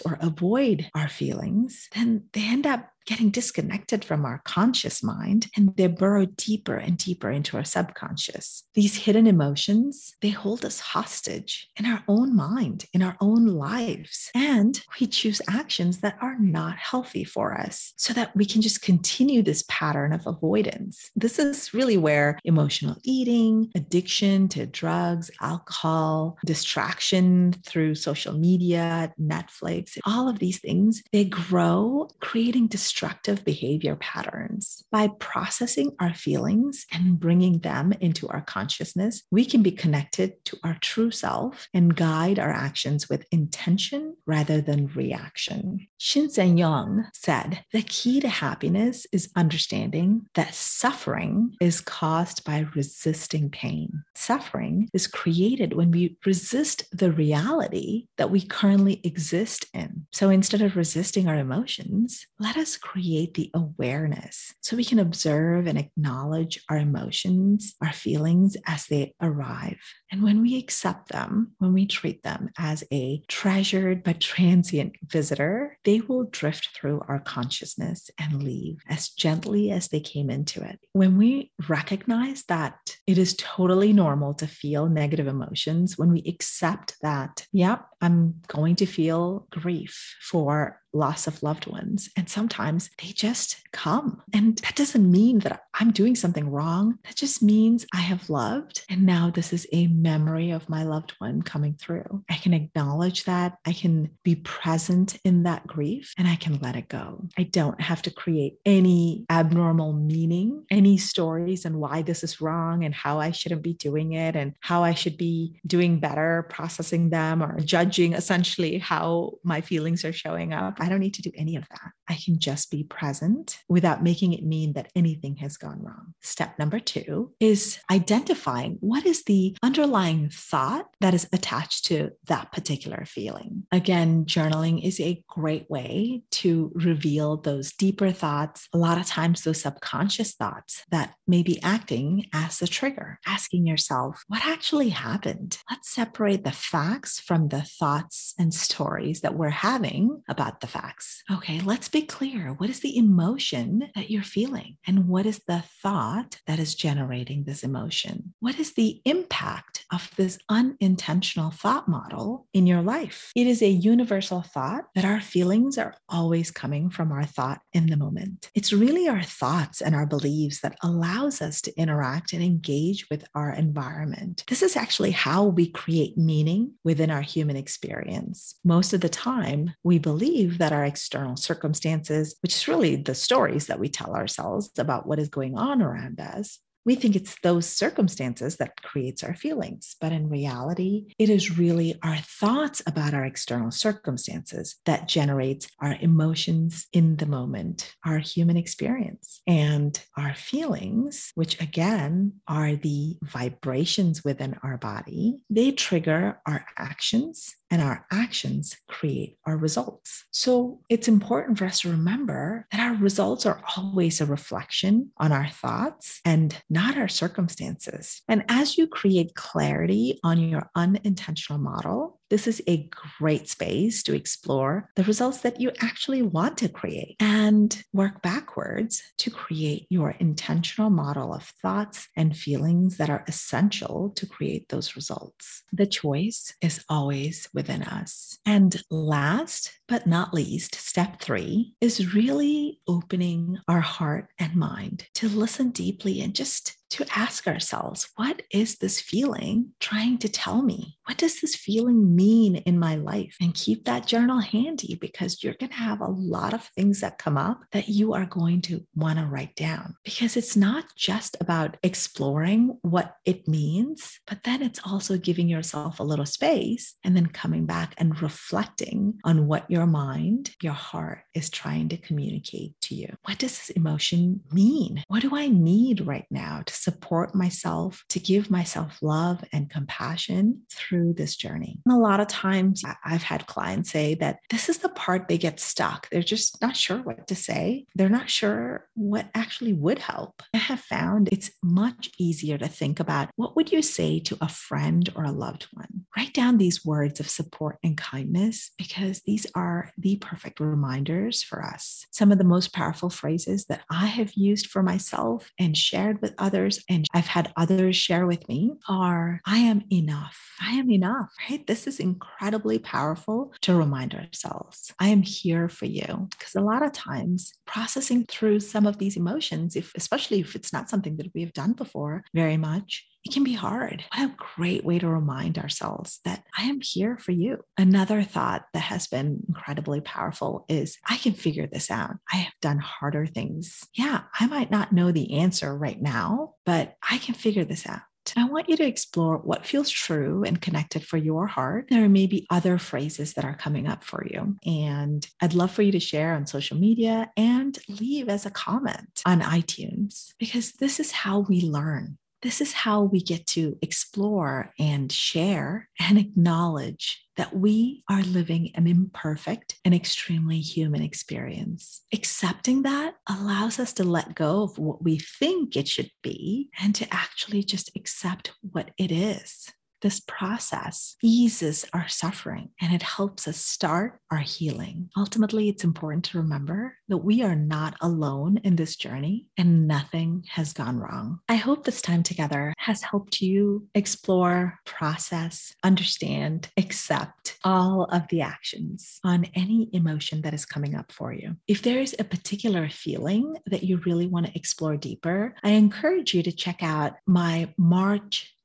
or 0.04 0.18
avoid 0.20 0.88
our 0.94 1.08
feelings, 1.08 1.88
then 1.94 2.24
they 2.32 2.46
end 2.46 2.66
up 2.66 2.88
getting 3.06 3.30
disconnected 3.30 4.04
from 4.04 4.24
our 4.24 4.40
conscious 4.44 5.02
mind 5.02 5.46
and 5.56 5.74
they 5.76 5.86
burrow 5.86 6.26
deeper 6.36 6.76
and 6.76 6.98
deeper 6.98 7.30
into 7.30 7.56
our 7.56 7.64
subconscious. 7.64 8.64
These 8.74 8.96
hidden 8.96 9.26
emotions, 9.26 10.14
they 10.20 10.30
hold 10.30 10.64
us 10.64 10.80
hostage 10.80 11.68
in 11.78 11.86
our 11.86 12.02
own 12.08 12.34
mind, 12.34 12.84
in 12.92 13.02
our 13.02 13.16
own 13.20 13.46
lives. 13.46 14.30
And 14.34 14.80
we 15.00 15.06
choose 15.06 15.40
actions 15.48 16.00
that 16.00 16.18
are 16.20 16.38
not 16.38 16.76
healthy 16.76 17.24
for 17.24 17.58
us 17.58 17.92
so 17.96 18.12
that 18.14 18.34
we 18.36 18.44
can 18.44 18.60
just 18.60 18.82
continue 18.82 19.42
this 19.42 19.64
pattern 19.68 20.12
of 20.12 20.26
avoidance. 20.26 21.10
This 21.14 21.38
is 21.38 21.72
really 21.72 21.96
where 21.96 22.38
emotional 22.44 22.96
eating, 23.04 23.70
addiction 23.74 24.48
to 24.48 24.66
drugs, 24.66 25.30
alcohol, 25.40 26.38
distraction 26.44 27.52
through 27.64 27.94
social 27.94 28.32
media, 28.32 29.12
Netflix, 29.20 29.96
all 30.04 30.28
of 30.28 30.38
these 30.38 30.58
things, 30.58 31.02
they 31.12 31.24
grow, 31.24 32.08
creating 32.20 32.66
destructive 32.96 33.44
behavior 33.44 33.94
patterns. 33.96 34.82
By 34.90 35.10
processing 35.20 35.94
our 36.00 36.14
feelings 36.14 36.86
and 36.90 37.20
bringing 37.20 37.58
them 37.58 37.92
into 38.00 38.26
our 38.28 38.40
consciousness, 38.40 39.22
we 39.30 39.44
can 39.44 39.62
be 39.62 39.70
connected 39.70 40.42
to 40.46 40.56
our 40.64 40.78
true 40.80 41.10
self 41.10 41.68
and 41.74 41.94
guide 41.94 42.38
our 42.38 42.50
actions 42.50 43.06
with 43.06 43.26
intention 43.30 44.16
rather 44.24 44.62
than 44.62 44.86
reaction. 44.94 45.86
Shinzen 46.00 46.58
Young 46.58 47.06
said 47.12 47.62
the 47.70 47.82
key 47.82 48.18
to 48.20 48.30
happiness 48.30 49.06
is 49.12 49.30
understanding 49.36 50.22
that 50.34 50.54
suffering 50.54 51.54
is 51.60 51.82
caused 51.82 52.44
by 52.44 52.64
resisting 52.74 53.50
pain. 53.50 54.04
Suffering 54.14 54.88
is 54.94 55.06
created 55.06 55.74
when 55.74 55.90
we 55.90 56.16
resist 56.24 56.84
the 56.96 57.12
reality 57.12 58.06
that 58.16 58.30
we 58.30 58.40
currently 58.40 59.02
exist 59.04 59.66
in. 59.74 60.06
So 60.14 60.30
instead 60.30 60.62
of 60.62 60.76
resisting 60.76 61.28
our 61.28 61.36
emotions, 61.36 62.26
let 62.38 62.56
us 62.56 62.78
create 62.86 63.34
the 63.34 63.50
awareness 63.52 64.54
so 64.60 64.76
we 64.76 64.84
can 64.84 65.00
observe 65.00 65.66
and 65.66 65.76
acknowledge 65.76 66.60
our 66.70 66.76
emotions, 66.76 67.74
our 67.82 67.92
feelings 67.92 68.56
as 68.66 68.86
they 68.86 69.12
arrive. 69.20 69.78
And 70.12 70.22
when 70.22 70.40
we 70.40 70.56
accept 70.56 71.08
them, 71.08 71.52
when 71.58 71.72
we 71.72 71.86
treat 71.86 72.22
them 72.22 72.48
as 72.58 72.84
a 72.92 73.22
treasured 73.28 74.04
but 74.04 74.20
transient 74.20 74.94
visitor, 75.04 75.78
they 75.84 76.00
will 76.00 76.24
drift 76.24 76.70
through 76.74 77.02
our 77.08 77.18
consciousness 77.18 78.08
and 78.18 78.42
leave 78.44 78.76
as 78.88 79.08
gently 79.08 79.72
as 79.72 79.88
they 79.88 80.00
came 80.00 80.30
into 80.30 80.62
it. 80.62 80.78
When 80.92 81.18
we 81.18 81.50
recognize 81.68 82.44
that 82.44 82.78
it 83.06 83.18
is 83.18 83.34
totally 83.36 83.92
normal 83.92 84.34
to 84.34 84.46
feel 84.46 84.88
negative 84.88 85.26
emotions, 85.26 85.98
when 85.98 86.12
we 86.12 86.22
accept 86.26 86.96
that, 87.02 87.46
yep, 87.52 87.84
I'm 88.00 88.42
going 88.46 88.76
to 88.76 88.86
feel 88.86 89.48
grief 89.50 90.16
for 90.22 90.80
loss 90.96 91.26
of 91.26 91.42
loved 91.42 91.66
ones. 91.66 92.10
And 92.16 92.28
sometimes 92.28 92.90
they 93.00 93.08
just 93.08 93.62
come. 93.72 94.22
And 94.32 94.58
that 94.58 94.76
doesn't 94.76 95.10
mean 95.10 95.40
that 95.40 95.62
I'm 95.74 95.90
doing 95.90 96.14
something 96.14 96.50
wrong. 96.50 96.98
That 97.04 97.16
just 97.16 97.42
means 97.42 97.86
I 97.92 97.98
have 97.98 98.30
loved. 98.30 98.84
And 98.88 99.04
now 99.04 99.30
this 99.30 99.52
is 99.52 99.66
a 99.72 99.86
memory 99.88 100.50
of 100.50 100.68
my 100.68 100.84
loved 100.84 101.12
one 101.18 101.42
coming 101.42 101.74
through. 101.74 102.24
I 102.30 102.34
can 102.34 102.54
acknowledge 102.54 103.24
that. 103.24 103.58
I 103.66 103.72
can 103.72 104.10
be 104.22 104.36
present 104.36 105.18
in 105.24 105.42
that 105.42 105.66
grief 105.66 106.14
and 106.16 106.26
I 106.26 106.36
can 106.36 106.58
let 106.60 106.76
it 106.76 106.88
go. 106.88 107.28
I 107.36 107.44
don't 107.44 107.80
have 107.80 108.02
to 108.02 108.10
create 108.10 108.58
any 108.64 109.26
abnormal 109.30 109.92
meaning, 109.92 110.64
any 110.70 110.96
stories 110.96 111.64
and 111.64 111.76
why 111.76 112.02
this 112.02 112.24
is 112.24 112.40
wrong 112.40 112.84
and 112.84 112.94
how 112.94 113.20
I 113.20 113.30
shouldn't 113.30 113.62
be 113.62 113.74
doing 113.74 114.12
it 114.12 114.36
and 114.36 114.54
how 114.60 114.82
I 114.82 114.94
should 114.94 115.16
be 115.16 115.60
doing 115.66 116.00
better 116.00 116.46
processing 116.50 117.10
them 117.10 117.42
or 117.42 117.60
judging 117.60 118.14
essentially 118.14 118.78
how 118.78 119.34
my 119.42 119.60
feelings 119.60 120.04
are 120.04 120.12
showing 120.12 120.52
up. 120.52 120.80
Don't 120.88 121.00
need 121.00 121.14
to 121.14 121.22
do 121.22 121.32
any 121.34 121.56
of 121.56 121.68
that. 121.68 121.92
I 122.08 122.14
can 122.14 122.38
just 122.38 122.70
be 122.70 122.84
present 122.84 123.58
without 123.68 124.02
making 124.02 124.32
it 124.32 124.44
mean 124.44 124.74
that 124.74 124.90
anything 124.94 125.36
has 125.36 125.56
gone 125.56 125.82
wrong. 125.82 126.14
Step 126.20 126.58
number 126.58 126.78
two 126.78 127.32
is 127.40 127.78
identifying 127.90 128.76
what 128.80 129.04
is 129.06 129.24
the 129.24 129.56
underlying 129.62 130.30
thought 130.30 130.88
that 131.00 131.14
is 131.14 131.28
attached 131.32 131.86
to 131.86 132.10
that 132.28 132.52
particular 132.52 133.04
feeling. 133.06 133.66
Again, 133.72 134.24
journaling 134.24 134.84
is 134.84 135.00
a 135.00 135.22
great 135.28 135.68
way 135.70 136.22
to 136.32 136.72
reveal 136.74 137.36
those 137.36 137.72
deeper 137.72 138.10
thoughts, 138.10 138.68
a 138.72 138.78
lot 138.78 138.98
of 138.98 139.06
times 139.06 139.42
those 139.42 139.62
subconscious 139.62 140.34
thoughts 140.34 140.84
that 140.90 141.14
may 141.26 141.42
be 141.42 141.60
acting 141.62 142.26
as 142.32 142.58
the 142.58 142.66
trigger, 142.66 143.18
asking 143.26 143.66
yourself, 143.66 144.22
what 144.28 144.44
actually 144.44 144.90
happened? 144.90 145.58
Let's 145.70 145.90
separate 145.90 146.44
the 146.44 146.52
facts 146.52 147.20
from 147.20 147.48
the 147.48 147.62
thoughts 147.62 148.34
and 148.38 148.52
stories 148.52 149.20
that 149.20 149.34
we're 149.34 149.50
having 149.50 150.22
about 150.28 150.60
the 150.60 150.66
facts. 150.76 151.22
Okay, 151.30 151.60
let's 151.60 151.88
be 151.88 152.02
clear. 152.02 152.52
What 152.52 152.70
is 152.70 152.80
the 152.80 152.96
emotion 152.96 153.90
that 153.94 154.10
you're 154.10 154.22
feeling? 154.22 154.76
And 154.86 155.08
what 155.08 155.26
is 155.26 155.40
the 155.46 155.62
thought 155.82 156.40
that 156.46 156.58
is 156.58 156.74
generating 156.74 157.44
this 157.44 157.62
emotion? 157.62 158.34
What 158.40 158.58
is 158.58 158.74
the 158.74 159.00
impact 159.04 159.84
of 159.92 160.10
this 160.16 160.38
unintentional 160.48 161.50
thought 161.50 161.88
model 161.88 162.46
in 162.52 162.66
your 162.66 162.82
life? 162.82 163.30
It 163.34 163.46
is 163.46 163.62
a 163.62 163.68
universal 163.68 164.42
thought 164.42 164.84
that 164.94 165.04
our 165.04 165.20
feelings 165.20 165.78
are 165.78 165.94
always 166.08 166.50
coming 166.50 166.90
from 166.90 167.10
our 167.10 167.24
thought 167.24 167.60
in 167.72 167.86
the 167.86 167.96
moment. 167.96 168.50
It's 168.54 168.72
really 168.72 169.08
our 169.08 169.22
thoughts 169.22 169.80
and 169.80 169.94
our 169.94 170.06
beliefs 170.06 170.60
that 170.60 170.76
allows 170.82 171.40
us 171.40 171.60
to 171.62 171.80
interact 171.80 172.32
and 172.32 172.42
engage 172.42 173.08
with 173.10 173.24
our 173.34 173.52
environment. 173.52 174.44
This 174.48 174.62
is 174.62 174.76
actually 174.76 175.12
how 175.12 175.44
we 175.44 175.68
create 175.68 176.18
meaning 176.18 176.72
within 176.84 177.10
our 177.10 177.22
human 177.22 177.56
experience. 177.56 178.56
Most 178.64 178.92
of 178.92 179.00
the 179.00 179.08
time, 179.08 179.74
we 179.82 179.98
believe 179.98 180.55
that 180.58 180.72
our 180.72 180.84
external 180.84 181.36
circumstances, 181.36 182.36
which 182.42 182.54
is 182.54 182.68
really 182.68 182.96
the 182.96 183.14
stories 183.14 183.66
that 183.66 183.80
we 183.80 183.88
tell 183.88 184.14
ourselves 184.14 184.70
about 184.78 185.06
what 185.06 185.18
is 185.18 185.28
going 185.28 185.56
on 185.56 185.82
around 185.82 186.20
us, 186.20 186.60
we 186.86 186.94
think 186.94 187.16
it's 187.16 187.36
those 187.42 187.66
circumstances 187.66 188.56
that 188.56 188.80
creates 188.80 189.24
our 189.24 189.34
feelings. 189.34 189.96
But 190.00 190.12
in 190.12 190.30
reality 190.30 191.06
it 191.18 191.28
is 191.28 191.58
really 191.58 191.98
our 192.02 192.16
thoughts 192.16 192.80
about 192.86 193.12
our 193.12 193.24
external 193.24 193.72
circumstances 193.72 194.76
that 194.86 195.08
generates 195.08 195.68
our 195.80 195.96
emotions 196.00 196.86
in 196.92 197.16
the 197.16 197.26
moment 197.26 197.92
our 198.04 198.18
human 198.18 198.56
experience 198.56 199.42
and 199.46 200.00
our 200.16 200.34
feelings 200.34 201.32
which 201.34 201.60
again 201.60 202.32
are 202.46 202.76
the 202.76 203.16
vibrations 203.22 204.22
within 204.24 204.56
our 204.62 204.78
body. 204.78 205.42
They 205.50 205.72
trigger 205.72 206.40
our 206.46 206.64
actions 206.78 207.56
and 207.70 207.82
our 207.82 208.06
actions 208.10 208.76
create 208.88 209.38
our 209.46 209.56
results. 209.56 210.24
So 210.30 210.80
it's 210.88 211.08
important 211.08 211.58
for 211.58 211.64
us 211.64 211.80
to 211.80 211.90
remember 211.90 212.66
that 212.70 212.80
our 212.80 212.94
results 212.96 213.46
are 213.46 213.62
always 213.76 214.20
a 214.20 214.26
reflection 214.26 215.10
on 215.18 215.32
our 215.32 215.48
thoughts 215.48 216.20
and 216.24 216.56
not 216.70 216.96
our 216.96 217.08
circumstances. 217.08 218.22
And 218.28 218.44
as 218.48 218.78
you 218.78 218.86
create 218.86 219.34
clarity 219.34 220.20
on 220.22 220.38
your 220.38 220.70
unintentional 220.74 221.58
model, 221.58 222.15
this 222.30 222.46
is 222.46 222.62
a 222.66 222.88
great 223.18 223.48
space 223.48 224.02
to 224.04 224.14
explore 224.14 224.90
the 224.96 225.04
results 225.04 225.38
that 225.38 225.60
you 225.60 225.70
actually 225.80 226.22
want 226.22 226.58
to 226.58 226.68
create 226.68 227.16
and 227.20 227.82
work 227.92 228.22
backwards 228.22 229.02
to 229.18 229.30
create 229.30 229.86
your 229.90 230.10
intentional 230.18 230.90
model 230.90 231.32
of 231.32 231.44
thoughts 231.62 232.08
and 232.16 232.36
feelings 232.36 232.96
that 232.96 233.10
are 233.10 233.24
essential 233.28 234.10
to 234.16 234.26
create 234.26 234.68
those 234.68 234.96
results. 234.96 235.62
The 235.72 235.86
choice 235.86 236.54
is 236.60 236.84
always 236.88 237.48
within 237.54 237.82
us. 237.82 238.38
And 238.44 238.80
last 238.90 239.72
but 239.88 240.06
not 240.06 240.34
least, 240.34 240.74
step 240.74 241.20
three 241.20 241.74
is 241.80 242.14
really 242.14 242.80
opening 242.88 243.58
our 243.68 243.80
heart 243.80 244.28
and 244.38 244.54
mind 244.54 245.06
to 245.14 245.28
listen 245.28 245.70
deeply 245.70 246.20
and 246.20 246.34
just 246.34 246.76
to 246.90 247.04
ask 247.14 247.46
ourselves, 247.46 248.08
what 248.16 248.42
is 248.52 248.76
this 248.76 249.00
feeling 249.00 249.72
trying 249.80 250.18
to 250.18 250.28
tell 250.28 250.62
me? 250.62 250.96
What 251.06 251.18
does 251.18 251.40
this 251.40 251.56
feeling 251.56 252.14
mean 252.14 252.56
in 252.56 252.78
my 252.78 252.96
life? 252.96 253.36
And 253.40 253.54
keep 253.54 253.84
that 253.84 254.06
journal 254.06 254.38
handy 254.38 254.96
because 255.00 255.42
you're 255.42 255.54
going 255.54 255.70
to 255.70 255.76
have 255.76 256.00
a 256.00 256.10
lot 256.10 256.54
of 256.54 256.62
things 256.62 257.00
that 257.00 257.18
come 257.18 257.36
up 257.36 257.60
that 257.72 257.88
you 257.88 258.14
are 258.14 258.26
going 258.26 258.62
to 258.62 258.86
want 258.94 259.18
to 259.18 259.26
write 259.26 259.56
down. 259.56 259.96
Because 260.04 260.36
it's 260.36 260.56
not 260.56 260.84
just 260.96 261.36
about 261.40 261.76
exploring 261.82 262.78
what 262.82 263.14
it 263.24 263.48
means, 263.48 264.20
but 264.26 264.44
then 264.44 264.62
it's 264.62 264.80
also 264.84 265.18
giving 265.18 265.48
yourself 265.48 265.98
a 265.98 266.04
little 266.04 266.26
space 266.26 266.94
and 267.04 267.16
then 267.16 267.26
coming 267.26 267.66
back 267.66 267.94
and 267.98 268.22
reflecting 268.22 269.18
on 269.24 269.46
what 269.48 269.68
your 269.76 269.86
mind, 269.86 270.54
your 270.62 270.72
heart 270.72 271.18
is 271.34 271.50
trying 271.50 271.90
to 271.90 271.98
communicate 271.98 272.72
to 272.80 272.94
you. 272.94 273.14
What 273.24 273.36
does 273.36 273.58
this 273.58 273.68
emotion 273.70 274.40
mean? 274.50 275.04
What 275.08 275.20
do 275.20 275.36
I 275.36 275.48
need 275.48 276.06
right 276.06 276.24
now 276.30 276.62
to 276.64 276.72
support 276.72 277.34
myself, 277.34 278.02
to 278.08 278.18
give 278.18 278.50
myself 278.50 278.96
love 279.02 279.44
and 279.52 279.68
compassion 279.68 280.62
through 280.72 281.12
this 281.12 281.36
journey? 281.36 281.78
And 281.84 281.94
a 281.94 281.98
lot 281.98 282.20
of 282.20 282.28
times 282.28 282.82
I've 283.04 283.22
had 283.22 283.46
clients 283.46 283.90
say 283.90 284.14
that 284.14 284.38
this 284.48 284.70
is 284.70 284.78
the 284.78 284.88
part 284.88 285.28
they 285.28 285.36
get 285.36 285.60
stuck. 285.60 286.08
They're 286.08 286.22
just 286.22 286.62
not 286.62 286.74
sure 286.74 287.00
what 287.02 287.26
to 287.26 287.34
say. 287.34 287.84
They're 287.94 288.08
not 288.08 288.30
sure 288.30 288.88
what 288.94 289.28
actually 289.34 289.74
would 289.74 289.98
help. 289.98 290.42
I 290.54 290.58
have 290.58 290.80
found 290.80 291.28
it's 291.30 291.50
much 291.62 292.10
easier 292.18 292.56
to 292.56 292.66
think 292.66 292.98
about 292.98 293.28
what 293.36 293.56
would 293.56 293.70
you 293.70 293.82
say 293.82 294.20
to 294.20 294.38
a 294.40 294.48
friend 294.48 295.10
or 295.14 295.24
a 295.24 295.32
loved 295.32 295.64
one? 295.74 295.95
Write 296.16 296.32
down 296.32 296.56
these 296.56 296.84
words 296.84 297.20
of 297.20 297.28
support 297.28 297.78
and 297.84 297.96
kindness 297.96 298.70
because 298.78 299.20
these 299.26 299.46
are 299.54 299.90
the 299.98 300.16
perfect 300.16 300.60
reminders 300.60 301.42
for 301.42 301.62
us. 301.62 302.06
Some 302.10 302.32
of 302.32 302.38
the 302.38 302.44
most 302.44 302.72
powerful 302.72 303.10
phrases 303.10 303.66
that 303.66 303.82
I 303.90 304.06
have 304.06 304.32
used 304.32 304.68
for 304.68 304.82
myself 304.82 305.50
and 305.58 305.76
shared 305.76 306.22
with 306.22 306.34
others, 306.38 306.82
and 306.88 307.06
I've 307.12 307.26
had 307.26 307.52
others 307.56 307.96
share 307.96 308.26
with 308.26 308.48
me, 308.48 308.72
are 308.88 309.40
I 309.46 309.58
am 309.58 309.82
enough. 309.92 310.38
I 310.62 310.72
am 310.72 310.90
enough, 310.90 311.32
right? 311.50 311.66
This 311.66 311.86
is 311.86 312.00
incredibly 312.00 312.78
powerful 312.78 313.52
to 313.60 313.76
remind 313.76 314.14
ourselves. 314.14 314.94
I 314.98 315.08
am 315.08 315.20
here 315.20 315.68
for 315.68 315.84
you. 315.84 316.28
Because 316.30 316.54
a 316.54 316.60
lot 316.62 316.82
of 316.82 316.92
times, 316.92 317.52
processing 317.66 318.24
through 318.24 318.60
some 318.60 318.86
of 318.86 318.96
these 318.98 319.18
emotions, 319.18 319.76
if 319.76 319.92
especially 319.94 320.40
if 320.40 320.54
it's 320.54 320.72
not 320.72 320.88
something 320.88 321.18
that 321.18 321.32
we 321.34 321.42
have 321.42 321.52
done 321.52 321.74
before 321.74 322.24
very 322.32 322.56
much, 322.56 323.06
it 323.26 323.32
can 323.32 323.42
be 323.42 323.54
hard. 323.54 324.04
What 324.14 324.30
a 324.30 324.34
great 324.56 324.84
way 324.84 325.00
to 325.00 325.08
remind 325.08 325.58
ourselves 325.58 326.20
that 326.24 326.44
I 326.56 326.66
am 326.66 326.80
here 326.80 327.18
for 327.18 327.32
you. 327.32 327.58
Another 327.76 328.22
thought 328.22 328.66
that 328.72 328.78
has 328.78 329.08
been 329.08 329.40
incredibly 329.48 330.00
powerful 330.00 330.64
is 330.68 330.96
I 331.04 331.16
can 331.16 331.32
figure 331.32 331.66
this 331.66 331.90
out. 331.90 332.12
I 332.32 332.36
have 332.36 332.52
done 332.62 332.78
harder 332.78 333.26
things. 333.26 333.82
Yeah, 333.94 334.22
I 334.38 334.46
might 334.46 334.70
not 334.70 334.92
know 334.92 335.10
the 335.10 335.38
answer 335.40 335.76
right 335.76 336.00
now, 336.00 336.54
but 336.64 336.94
I 337.10 337.18
can 337.18 337.34
figure 337.34 337.64
this 337.64 337.84
out. 337.84 338.02
I 338.36 338.44
want 338.44 338.68
you 338.68 338.76
to 338.76 338.86
explore 338.86 339.38
what 339.38 339.66
feels 339.66 339.90
true 339.90 340.44
and 340.44 340.60
connected 340.60 341.04
for 341.04 341.16
your 341.16 341.48
heart. 341.48 341.86
There 341.90 342.08
may 342.08 342.28
be 342.28 342.46
other 342.48 342.78
phrases 342.78 343.34
that 343.34 343.44
are 343.44 343.56
coming 343.56 343.88
up 343.88 344.04
for 344.04 344.24
you. 344.30 344.56
And 344.64 345.26
I'd 345.40 345.54
love 345.54 345.72
for 345.72 345.82
you 345.82 345.92
to 345.92 346.00
share 346.00 346.34
on 346.34 346.46
social 346.46 346.76
media 346.76 347.30
and 347.36 347.76
leave 347.88 348.28
as 348.28 348.46
a 348.46 348.50
comment 348.50 349.22
on 349.26 349.40
iTunes 349.40 350.32
because 350.38 350.72
this 350.74 351.00
is 351.00 351.10
how 351.10 351.40
we 351.40 351.60
learn 351.60 352.18
This 352.42 352.60
is 352.60 352.72
how 352.72 353.02
we 353.02 353.20
get 353.20 353.46
to 353.48 353.78
explore 353.82 354.72
and 354.78 355.10
share 355.10 355.88
and 355.98 356.18
acknowledge 356.18 357.22
that 357.36 357.54
we 357.54 358.02
are 358.08 358.22
living 358.22 358.70
an 358.74 358.86
imperfect 358.86 359.78
and 359.84 359.94
extremely 359.94 360.60
human 360.60 361.02
experience. 361.02 362.02
Accepting 362.12 362.82
that 362.82 363.14
allows 363.28 363.78
us 363.78 363.92
to 363.94 364.04
let 364.04 364.34
go 364.34 364.62
of 364.62 364.78
what 364.78 365.02
we 365.02 365.18
think 365.18 365.76
it 365.76 365.88
should 365.88 366.10
be 366.22 366.70
and 366.80 366.94
to 366.94 367.06
actually 367.12 367.62
just 367.62 367.90
accept 367.96 368.52
what 368.60 368.90
it 368.98 369.12
is. 369.12 369.72
This 370.02 370.20
process 370.20 371.16
eases 371.22 371.84
our 371.92 372.08
suffering 372.08 372.70
and 372.80 372.92
it 372.92 373.02
helps 373.02 373.48
us 373.48 373.56
start 373.56 374.20
our 374.30 374.38
healing. 374.38 375.08
Ultimately, 375.16 375.68
it's 375.68 375.84
important 375.84 376.24
to 376.26 376.38
remember 376.38 376.96
that 377.08 377.18
we 377.18 377.42
are 377.42 377.56
not 377.56 377.96
alone 378.00 378.58
in 378.64 378.76
this 378.76 378.96
journey 378.96 379.46
and 379.56 379.88
nothing 379.88 380.44
has 380.50 380.72
gone 380.72 380.98
wrong. 380.98 381.40
I 381.48 381.54
hope 381.54 381.84
this 381.84 382.02
time 382.02 382.22
together 382.22 382.74
has 382.78 383.02
helped 383.02 383.40
you 383.40 383.86
explore, 383.94 384.78
process, 384.84 385.74
understand, 385.82 386.68
accept 386.76 387.58
all 387.64 388.04
of 388.04 388.28
the 388.28 388.42
actions 388.42 389.18
on 389.24 389.46
any 389.54 389.88
emotion 389.92 390.42
that 390.42 390.54
is 390.54 390.66
coming 390.66 390.94
up 390.94 391.10
for 391.12 391.32
you. 391.32 391.56
If 391.66 391.82
there 391.82 392.00
is 392.00 392.14
a 392.18 392.24
particular 392.24 392.88
feeling 392.88 393.56
that 393.66 393.82
you 393.82 393.98
really 393.98 394.26
want 394.26 394.46
to 394.46 394.56
explore 394.56 394.96
deeper, 394.96 395.54
I 395.62 395.70
encourage 395.70 396.34
you 396.34 396.42
to 396.42 396.52
check 396.52 396.82
out 396.82 397.14
my 397.26 397.72
March 397.78 398.55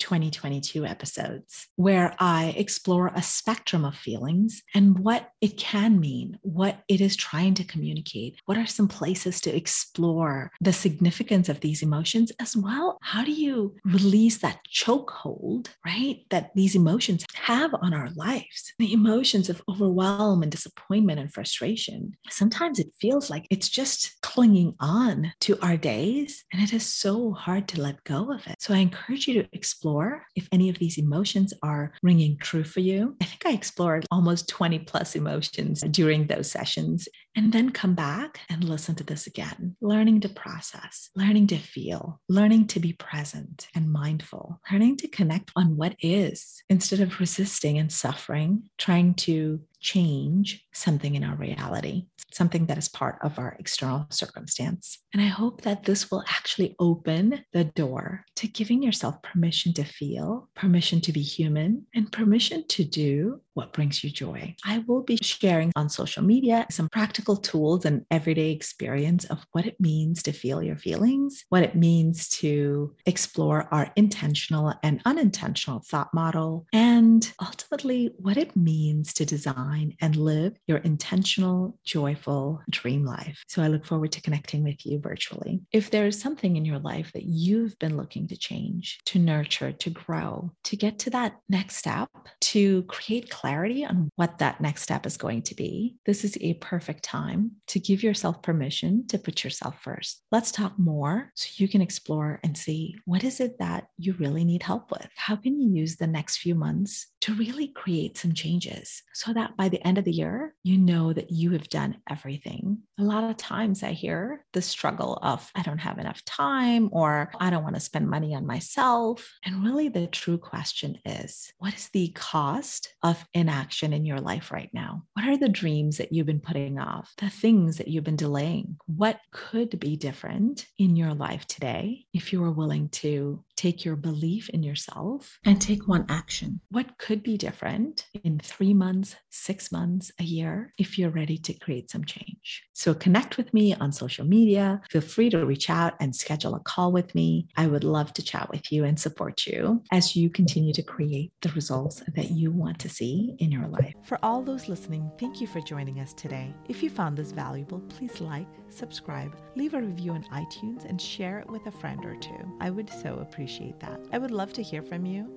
2022 0.00 0.84
episodes, 0.84 1.68
where 1.76 2.14
I 2.18 2.54
explore 2.56 3.12
a 3.14 3.22
spectrum 3.22 3.84
of 3.84 3.94
feelings 3.94 4.62
and 4.74 4.98
what 4.98 5.30
it 5.40 5.56
can 5.56 6.00
mean, 6.00 6.38
what 6.42 6.82
it 6.88 7.00
is 7.00 7.14
trying 7.14 7.54
to 7.54 7.64
communicate. 7.64 8.40
What 8.46 8.58
are 8.58 8.66
some 8.66 8.88
places 8.88 9.40
to 9.42 9.54
explore 9.54 10.50
the 10.60 10.72
significance 10.72 11.48
of 11.48 11.60
these 11.60 11.82
emotions 11.82 12.32
as 12.40 12.56
well? 12.56 12.98
How 13.02 13.24
do 13.24 13.32
you 13.32 13.76
release 13.84 14.38
that 14.38 14.60
chokehold, 14.72 15.68
right? 15.84 16.24
That 16.30 16.50
these 16.54 16.74
emotions 16.74 17.24
have 17.34 17.72
on 17.74 17.94
our 17.94 18.08
lives? 18.16 18.72
The 18.78 18.92
emotions 18.92 19.48
of 19.48 19.62
overwhelm 19.68 20.42
and 20.42 20.50
disappointment 20.50 21.20
and 21.20 21.32
frustration. 21.32 22.16
Sometimes 22.30 22.78
it 22.78 22.92
feels 23.00 23.30
like 23.30 23.46
it's 23.50 23.68
just 23.68 24.20
clinging 24.22 24.74
on 24.80 25.32
to 25.40 25.58
our 25.60 25.76
days, 25.76 26.44
and 26.52 26.62
it 26.62 26.72
is 26.72 26.86
so 26.86 27.32
hard 27.32 27.68
to 27.68 27.80
let 27.80 28.02
go 28.04 28.32
of 28.32 28.46
it. 28.46 28.56
So 28.58 28.72
I 28.74 28.78
encourage 28.78 29.28
you 29.28 29.34
to 29.42 29.48
explore 29.52 29.89
explore 29.90 30.24
if 30.36 30.48
any 30.52 30.68
of 30.68 30.78
these 30.78 30.98
emotions 30.98 31.52
are 31.62 31.92
ringing 32.02 32.38
true 32.38 32.62
for 32.62 32.78
you. 32.80 33.16
I 33.20 33.24
think 33.24 33.44
I 33.44 33.52
explored 33.52 34.06
almost 34.12 34.48
20 34.48 34.78
plus 34.80 35.16
emotions 35.16 35.82
during 35.90 36.26
those 36.26 36.50
sessions 36.50 37.08
and 37.36 37.52
then 37.52 37.70
come 37.70 37.94
back 37.94 38.40
and 38.48 38.64
listen 38.64 38.94
to 38.96 39.04
this 39.04 39.26
again, 39.26 39.76
learning 39.80 40.20
to 40.20 40.28
process, 40.28 41.10
learning 41.14 41.46
to 41.48 41.56
feel, 41.56 42.20
learning 42.28 42.66
to 42.68 42.80
be 42.80 42.92
present 42.92 43.68
and 43.74 43.92
mindful, 43.92 44.60
learning 44.70 44.96
to 44.98 45.08
connect 45.08 45.50
on 45.56 45.76
what 45.76 45.94
is 46.00 46.62
instead 46.68 47.00
of 47.00 47.20
resisting 47.20 47.78
and 47.78 47.92
suffering, 47.92 48.62
trying 48.78 49.14
to 49.14 49.60
change 49.80 50.66
something 50.74 51.14
in 51.14 51.24
our 51.24 51.36
reality, 51.36 52.06
something 52.32 52.66
that 52.66 52.78
is 52.78 52.88
part 52.88 53.18
of 53.22 53.38
our 53.38 53.56
external 53.58 54.06
circumstance. 54.10 54.98
And 55.12 55.22
I 55.22 55.26
hope 55.26 55.62
that 55.62 55.84
this 55.84 56.10
will 56.10 56.22
actually 56.28 56.76
open 56.78 57.44
the 57.52 57.64
door 57.64 58.24
to 58.36 58.46
giving 58.46 58.82
yourself 58.82 59.22
permission 59.22 59.72
to 59.74 59.84
feel, 59.84 60.48
permission 60.54 61.00
to 61.02 61.12
be 61.12 61.22
human, 61.22 61.86
and 61.94 62.12
permission 62.12 62.66
to 62.68 62.84
do 62.84 63.40
what 63.54 63.72
brings 63.72 64.02
you 64.04 64.10
joy. 64.10 64.54
I 64.64 64.84
will 64.86 65.02
be 65.02 65.16
sharing 65.16 65.72
on 65.76 65.88
social 65.88 66.22
media 66.22 66.66
some 66.70 66.88
practical 66.88 67.36
tools 67.36 67.84
and 67.84 68.04
everyday 68.10 68.50
experience 68.50 69.24
of 69.26 69.44
what 69.52 69.66
it 69.66 69.80
means 69.80 70.22
to 70.24 70.32
feel 70.32 70.62
your 70.62 70.76
feelings, 70.76 71.44
what 71.48 71.62
it 71.62 71.74
means 71.74 72.28
to 72.40 72.94
explore 73.06 73.68
our 73.72 73.92
intentional 73.96 74.74
and 74.82 75.00
unintentional 75.04 75.80
thought 75.80 76.12
model, 76.14 76.66
and 76.72 77.32
ultimately 77.40 78.10
what 78.18 78.36
it 78.36 78.56
means 78.56 79.12
to 79.14 79.24
design 79.24 79.94
and 80.00 80.16
live 80.16 80.56
your 80.66 80.78
intentional, 80.78 81.78
joyful 81.84 82.60
dream 82.70 83.04
life. 83.04 83.42
So 83.48 83.62
I 83.62 83.68
look 83.68 83.84
forward 83.84 84.12
to 84.12 84.22
connecting 84.22 84.62
with 84.62 84.84
you 84.86 84.98
virtually. 85.00 85.60
If 85.72 85.90
there 85.90 86.06
is 86.06 86.20
something 86.20 86.56
in 86.56 86.64
your 86.64 86.78
life 86.78 87.12
that 87.12 87.24
you've 87.24 87.78
been 87.78 87.96
looking 87.96 88.28
to 88.28 88.36
change, 88.36 89.00
to 89.06 89.18
nurture, 89.18 89.72
to 89.72 89.90
grow, 89.90 90.52
to 90.64 90.76
get 90.76 90.98
to 91.00 91.10
that 91.10 91.36
next 91.48 91.76
step, 91.76 92.08
to 92.40 92.82
create 92.84 93.30
clarity 93.40 93.86
on 93.86 94.10
what 94.16 94.38
that 94.38 94.60
next 94.60 94.82
step 94.82 95.06
is 95.06 95.16
going 95.16 95.40
to 95.40 95.54
be, 95.54 95.96
this 96.04 96.24
is 96.24 96.36
a 96.42 96.54
perfect 96.54 97.02
time 97.02 97.52
to 97.68 97.80
give 97.80 98.02
yourself 98.02 98.42
permission 98.42 99.06
to 99.06 99.18
put 99.18 99.42
yourself 99.42 99.80
first. 99.80 100.22
Let's 100.30 100.52
talk 100.52 100.78
more 100.78 101.32
so 101.34 101.48
you 101.56 101.66
can 101.66 101.80
explore 101.80 102.38
and 102.44 102.56
see 102.56 102.96
what 103.06 103.24
is 103.24 103.40
it 103.40 103.58
that 103.58 103.86
you 103.96 104.12
really 104.18 104.44
need 104.44 104.62
help 104.62 104.90
with? 104.90 105.08
How 105.16 105.36
can 105.36 105.58
you 105.58 105.70
use 105.74 105.96
the 105.96 106.06
next 106.06 106.36
few 106.38 106.54
months 106.54 107.06
to 107.22 107.34
really 107.34 107.68
create 107.68 108.16
some 108.16 108.32
changes 108.32 109.02
so 109.12 109.32
that 109.32 109.56
by 109.56 109.68
the 109.68 109.84
end 109.86 109.98
of 109.98 110.04
the 110.04 110.12
year, 110.12 110.54
you 110.62 110.78
know 110.78 111.12
that 111.12 111.30
you 111.30 111.50
have 111.52 111.68
done 111.68 111.98
everything. 112.08 112.78
A 112.98 113.02
lot 113.02 113.24
of 113.24 113.36
times 113.36 113.82
I 113.82 113.92
hear 113.92 114.44
the 114.52 114.62
struggle 114.62 115.18
of, 115.22 115.50
I 115.54 115.62
don't 115.62 115.78
have 115.78 115.98
enough 115.98 116.24
time 116.24 116.88
or 116.92 117.30
I 117.38 117.50
don't 117.50 117.62
want 117.62 117.74
to 117.76 117.80
spend 117.80 118.08
money 118.08 118.34
on 118.34 118.46
myself. 118.46 119.30
And 119.44 119.64
really, 119.64 119.88
the 119.88 120.06
true 120.06 120.38
question 120.38 120.98
is 121.04 121.52
what 121.58 121.74
is 121.74 121.88
the 121.92 122.08
cost 122.14 122.94
of 123.02 123.24
inaction 123.34 123.92
in 123.92 124.04
your 124.04 124.20
life 124.20 124.50
right 124.50 124.70
now? 124.72 125.02
What 125.14 125.26
are 125.26 125.36
the 125.36 125.48
dreams 125.48 125.98
that 125.98 126.12
you've 126.12 126.26
been 126.26 126.40
putting 126.40 126.78
off, 126.78 127.12
the 127.18 127.30
things 127.30 127.76
that 127.78 127.88
you've 127.88 128.04
been 128.04 128.16
delaying? 128.16 128.76
What 128.86 129.20
could 129.32 129.78
be 129.78 129.96
different 129.96 130.66
in 130.78 130.96
your 130.96 131.14
life 131.14 131.46
today 131.46 132.06
if 132.14 132.32
you 132.32 132.40
were 132.40 132.50
willing 132.50 132.88
to 132.88 133.44
take 133.56 133.84
your 133.84 133.96
belief 133.96 134.48
in 134.50 134.62
yourself 134.62 135.38
and 135.44 135.60
take 135.60 135.86
one 135.86 136.06
action? 136.08 136.60
What 136.70 136.96
could 137.10 137.22
be 137.24 137.36
different 137.36 138.06
in 138.22 138.38
three 138.38 138.72
months, 138.72 139.16
six 139.30 139.72
months, 139.72 140.12
a 140.20 140.22
year 140.22 140.72
if 140.78 140.96
you're 140.96 141.10
ready 141.10 141.36
to 141.36 141.52
create 141.52 141.90
some 141.90 142.04
change? 142.04 142.62
So 142.72 142.94
connect 142.94 143.36
with 143.36 143.52
me 143.52 143.74
on 143.74 143.90
social 143.90 144.24
media. 144.24 144.80
Feel 144.88 145.00
free 145.00 145.28
to 145.30 145.44
reach 145.44 145.68
out 145.68 145.94
and 145.98 146.14
schedule 146.14 146.54
a 146.54 146.60
call 146.60 146.92
with 146.92 147.12
me. 147.16 147.48
I 147.56 147.66
would 147.66 147.82
love 147.82 148.12
to 148.12 148.22
chat 148.22 148.48
with 148.48 148.70
you 148.70 148.84
and 148.84 148.96
support 148.96 149.44
you 149.44 149.82
as 149.90 150.14
you 150.14 150.30
continue 150.30 150.72
to 150.72 150.84
create 150.84 151.32
the 151.42 151.48
results 151.48 152.00
that 152.14 152.30
you 152.30 152.52
want 152.52 152.78
to 152.78 152.88
see 152.88 153.34
in 153.40 153.50
your 153.50 153.66
life. 153.66 153.92
For 154.04 154.20
all 154.22 154.40
those 154.40 154.68
listening, 154.68 155.10
thank 155.18 155.40
you 155.40 155.48
for 155.48 155.60
joining 155.60 155.98
us 155.98 156.12
today. 156.12 156.54
If 156.68 156.80
you 156.80 156.90
found 156.90 157.16
this 157.16 157.32
valuable, 157.32 157.80
please 157.88 158.20
like, 158.20 158.46
subscribe, 158.68 159.34
leave 159.56 159.74
a 159.74 159.82
review 159.82 160.12
on 160.12 160.22
iTunes, 160.32 160.88
and 160.88 161.02
share 161.02 161.40
it 161.40 161.50
with 161.50 161.66
a 161.66 161.72
friend 161.72 162.04
or 162.04 162.14
two. 162.14 162.56
I 162.60 162.70
would 162.70 162.88
so 162.88 163.18
appreciate 163.18 163.80
that. 163.80 163.98
I 164.12 164.18
would 164.18 164.30
love 164.30 164.52
to 164.52 164.62
hear 164.62 164.80
from 164.80 165.04
you. 165.04 165.28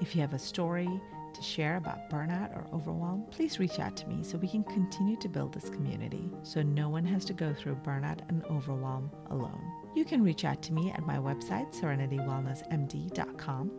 If 0.00 0.16
you 0.16 0.20
have 0.20 0.34
a 0.34 0.38
story, 0.38 0.88
to 1.34 1.42
share 1.42 1.76
about 1.76 2.10
burnout 2.10 2.56
or 2.56 2.66
overwhelm, 2.74 3.24
please 3.30 3.58
reach 3.58 3.78
out 3.78 3.96
to 3.96 4.08
me 4.08 4.22
so 4.22 4.38
we 4.38 4.48
can 4.48 4.64
continue 4.64 5.16
to 5.16 5.28
build 5.28 5.52
this 5.52 5.68
community 5.70 6.30
so 6.42 6.62
no 6.62 6.88
one 6.88 7.04
has 7.04 7.24
to 7.26 7.32
go 7.32 7.52
through 7.52 7.76
burnout 7.76 8.20
and 8.28 8.44
overwhelm 8.46 9.10
alone. 9.30 9.62
You 9.94 10.04
can 10.04 10.22
reach 10.22 10.44
out 10.44 10.62
to 10.62 10.72
me 10.72 10.90
at 10.90 11.06
my 11.06 11.16
website, 11.16 11.74
serenitywellnessmd.com, 11.78 13.70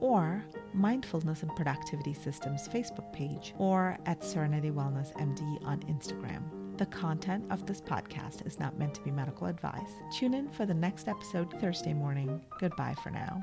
or 0.00 0.44
Mindfulness 0.74 1.42
and 1.42 1.54
Productivity 1.54 2.14
Systems 2.14 2.68
Facebook 2.68 3.12
page, 3.12 3.54
or 3.58 3.98
at 4.06 4.24
Serenity 4.24 4.70
Wellness 4.70 5.12
MD 5.14 5.64
on 5.66 5.80
Instagram. 5.82 6.42
The 6.78 6.86
content 6.86 7.44
of 7.50 7.66
this 7.66 7.80
podcast 7.80 8.46
is 8.46 8.58
not 8.58 8.78
meant 8.78 8.94
to 8.94 9.02
be 9.02 9.10
medical 9.10 9.46
advice. 9.46 9.92
Tune 10.12 10.34
in 10.34 10.48
for 10.48 10.66
the 10.66 10.74
next 10.74 11.06
episode 11.06 11.52
Thursday 11.60 11.92
morning. 11.92 12.40
Goodbye 12.58 12.96
for 13.02 13.10
now. 13.10 13.40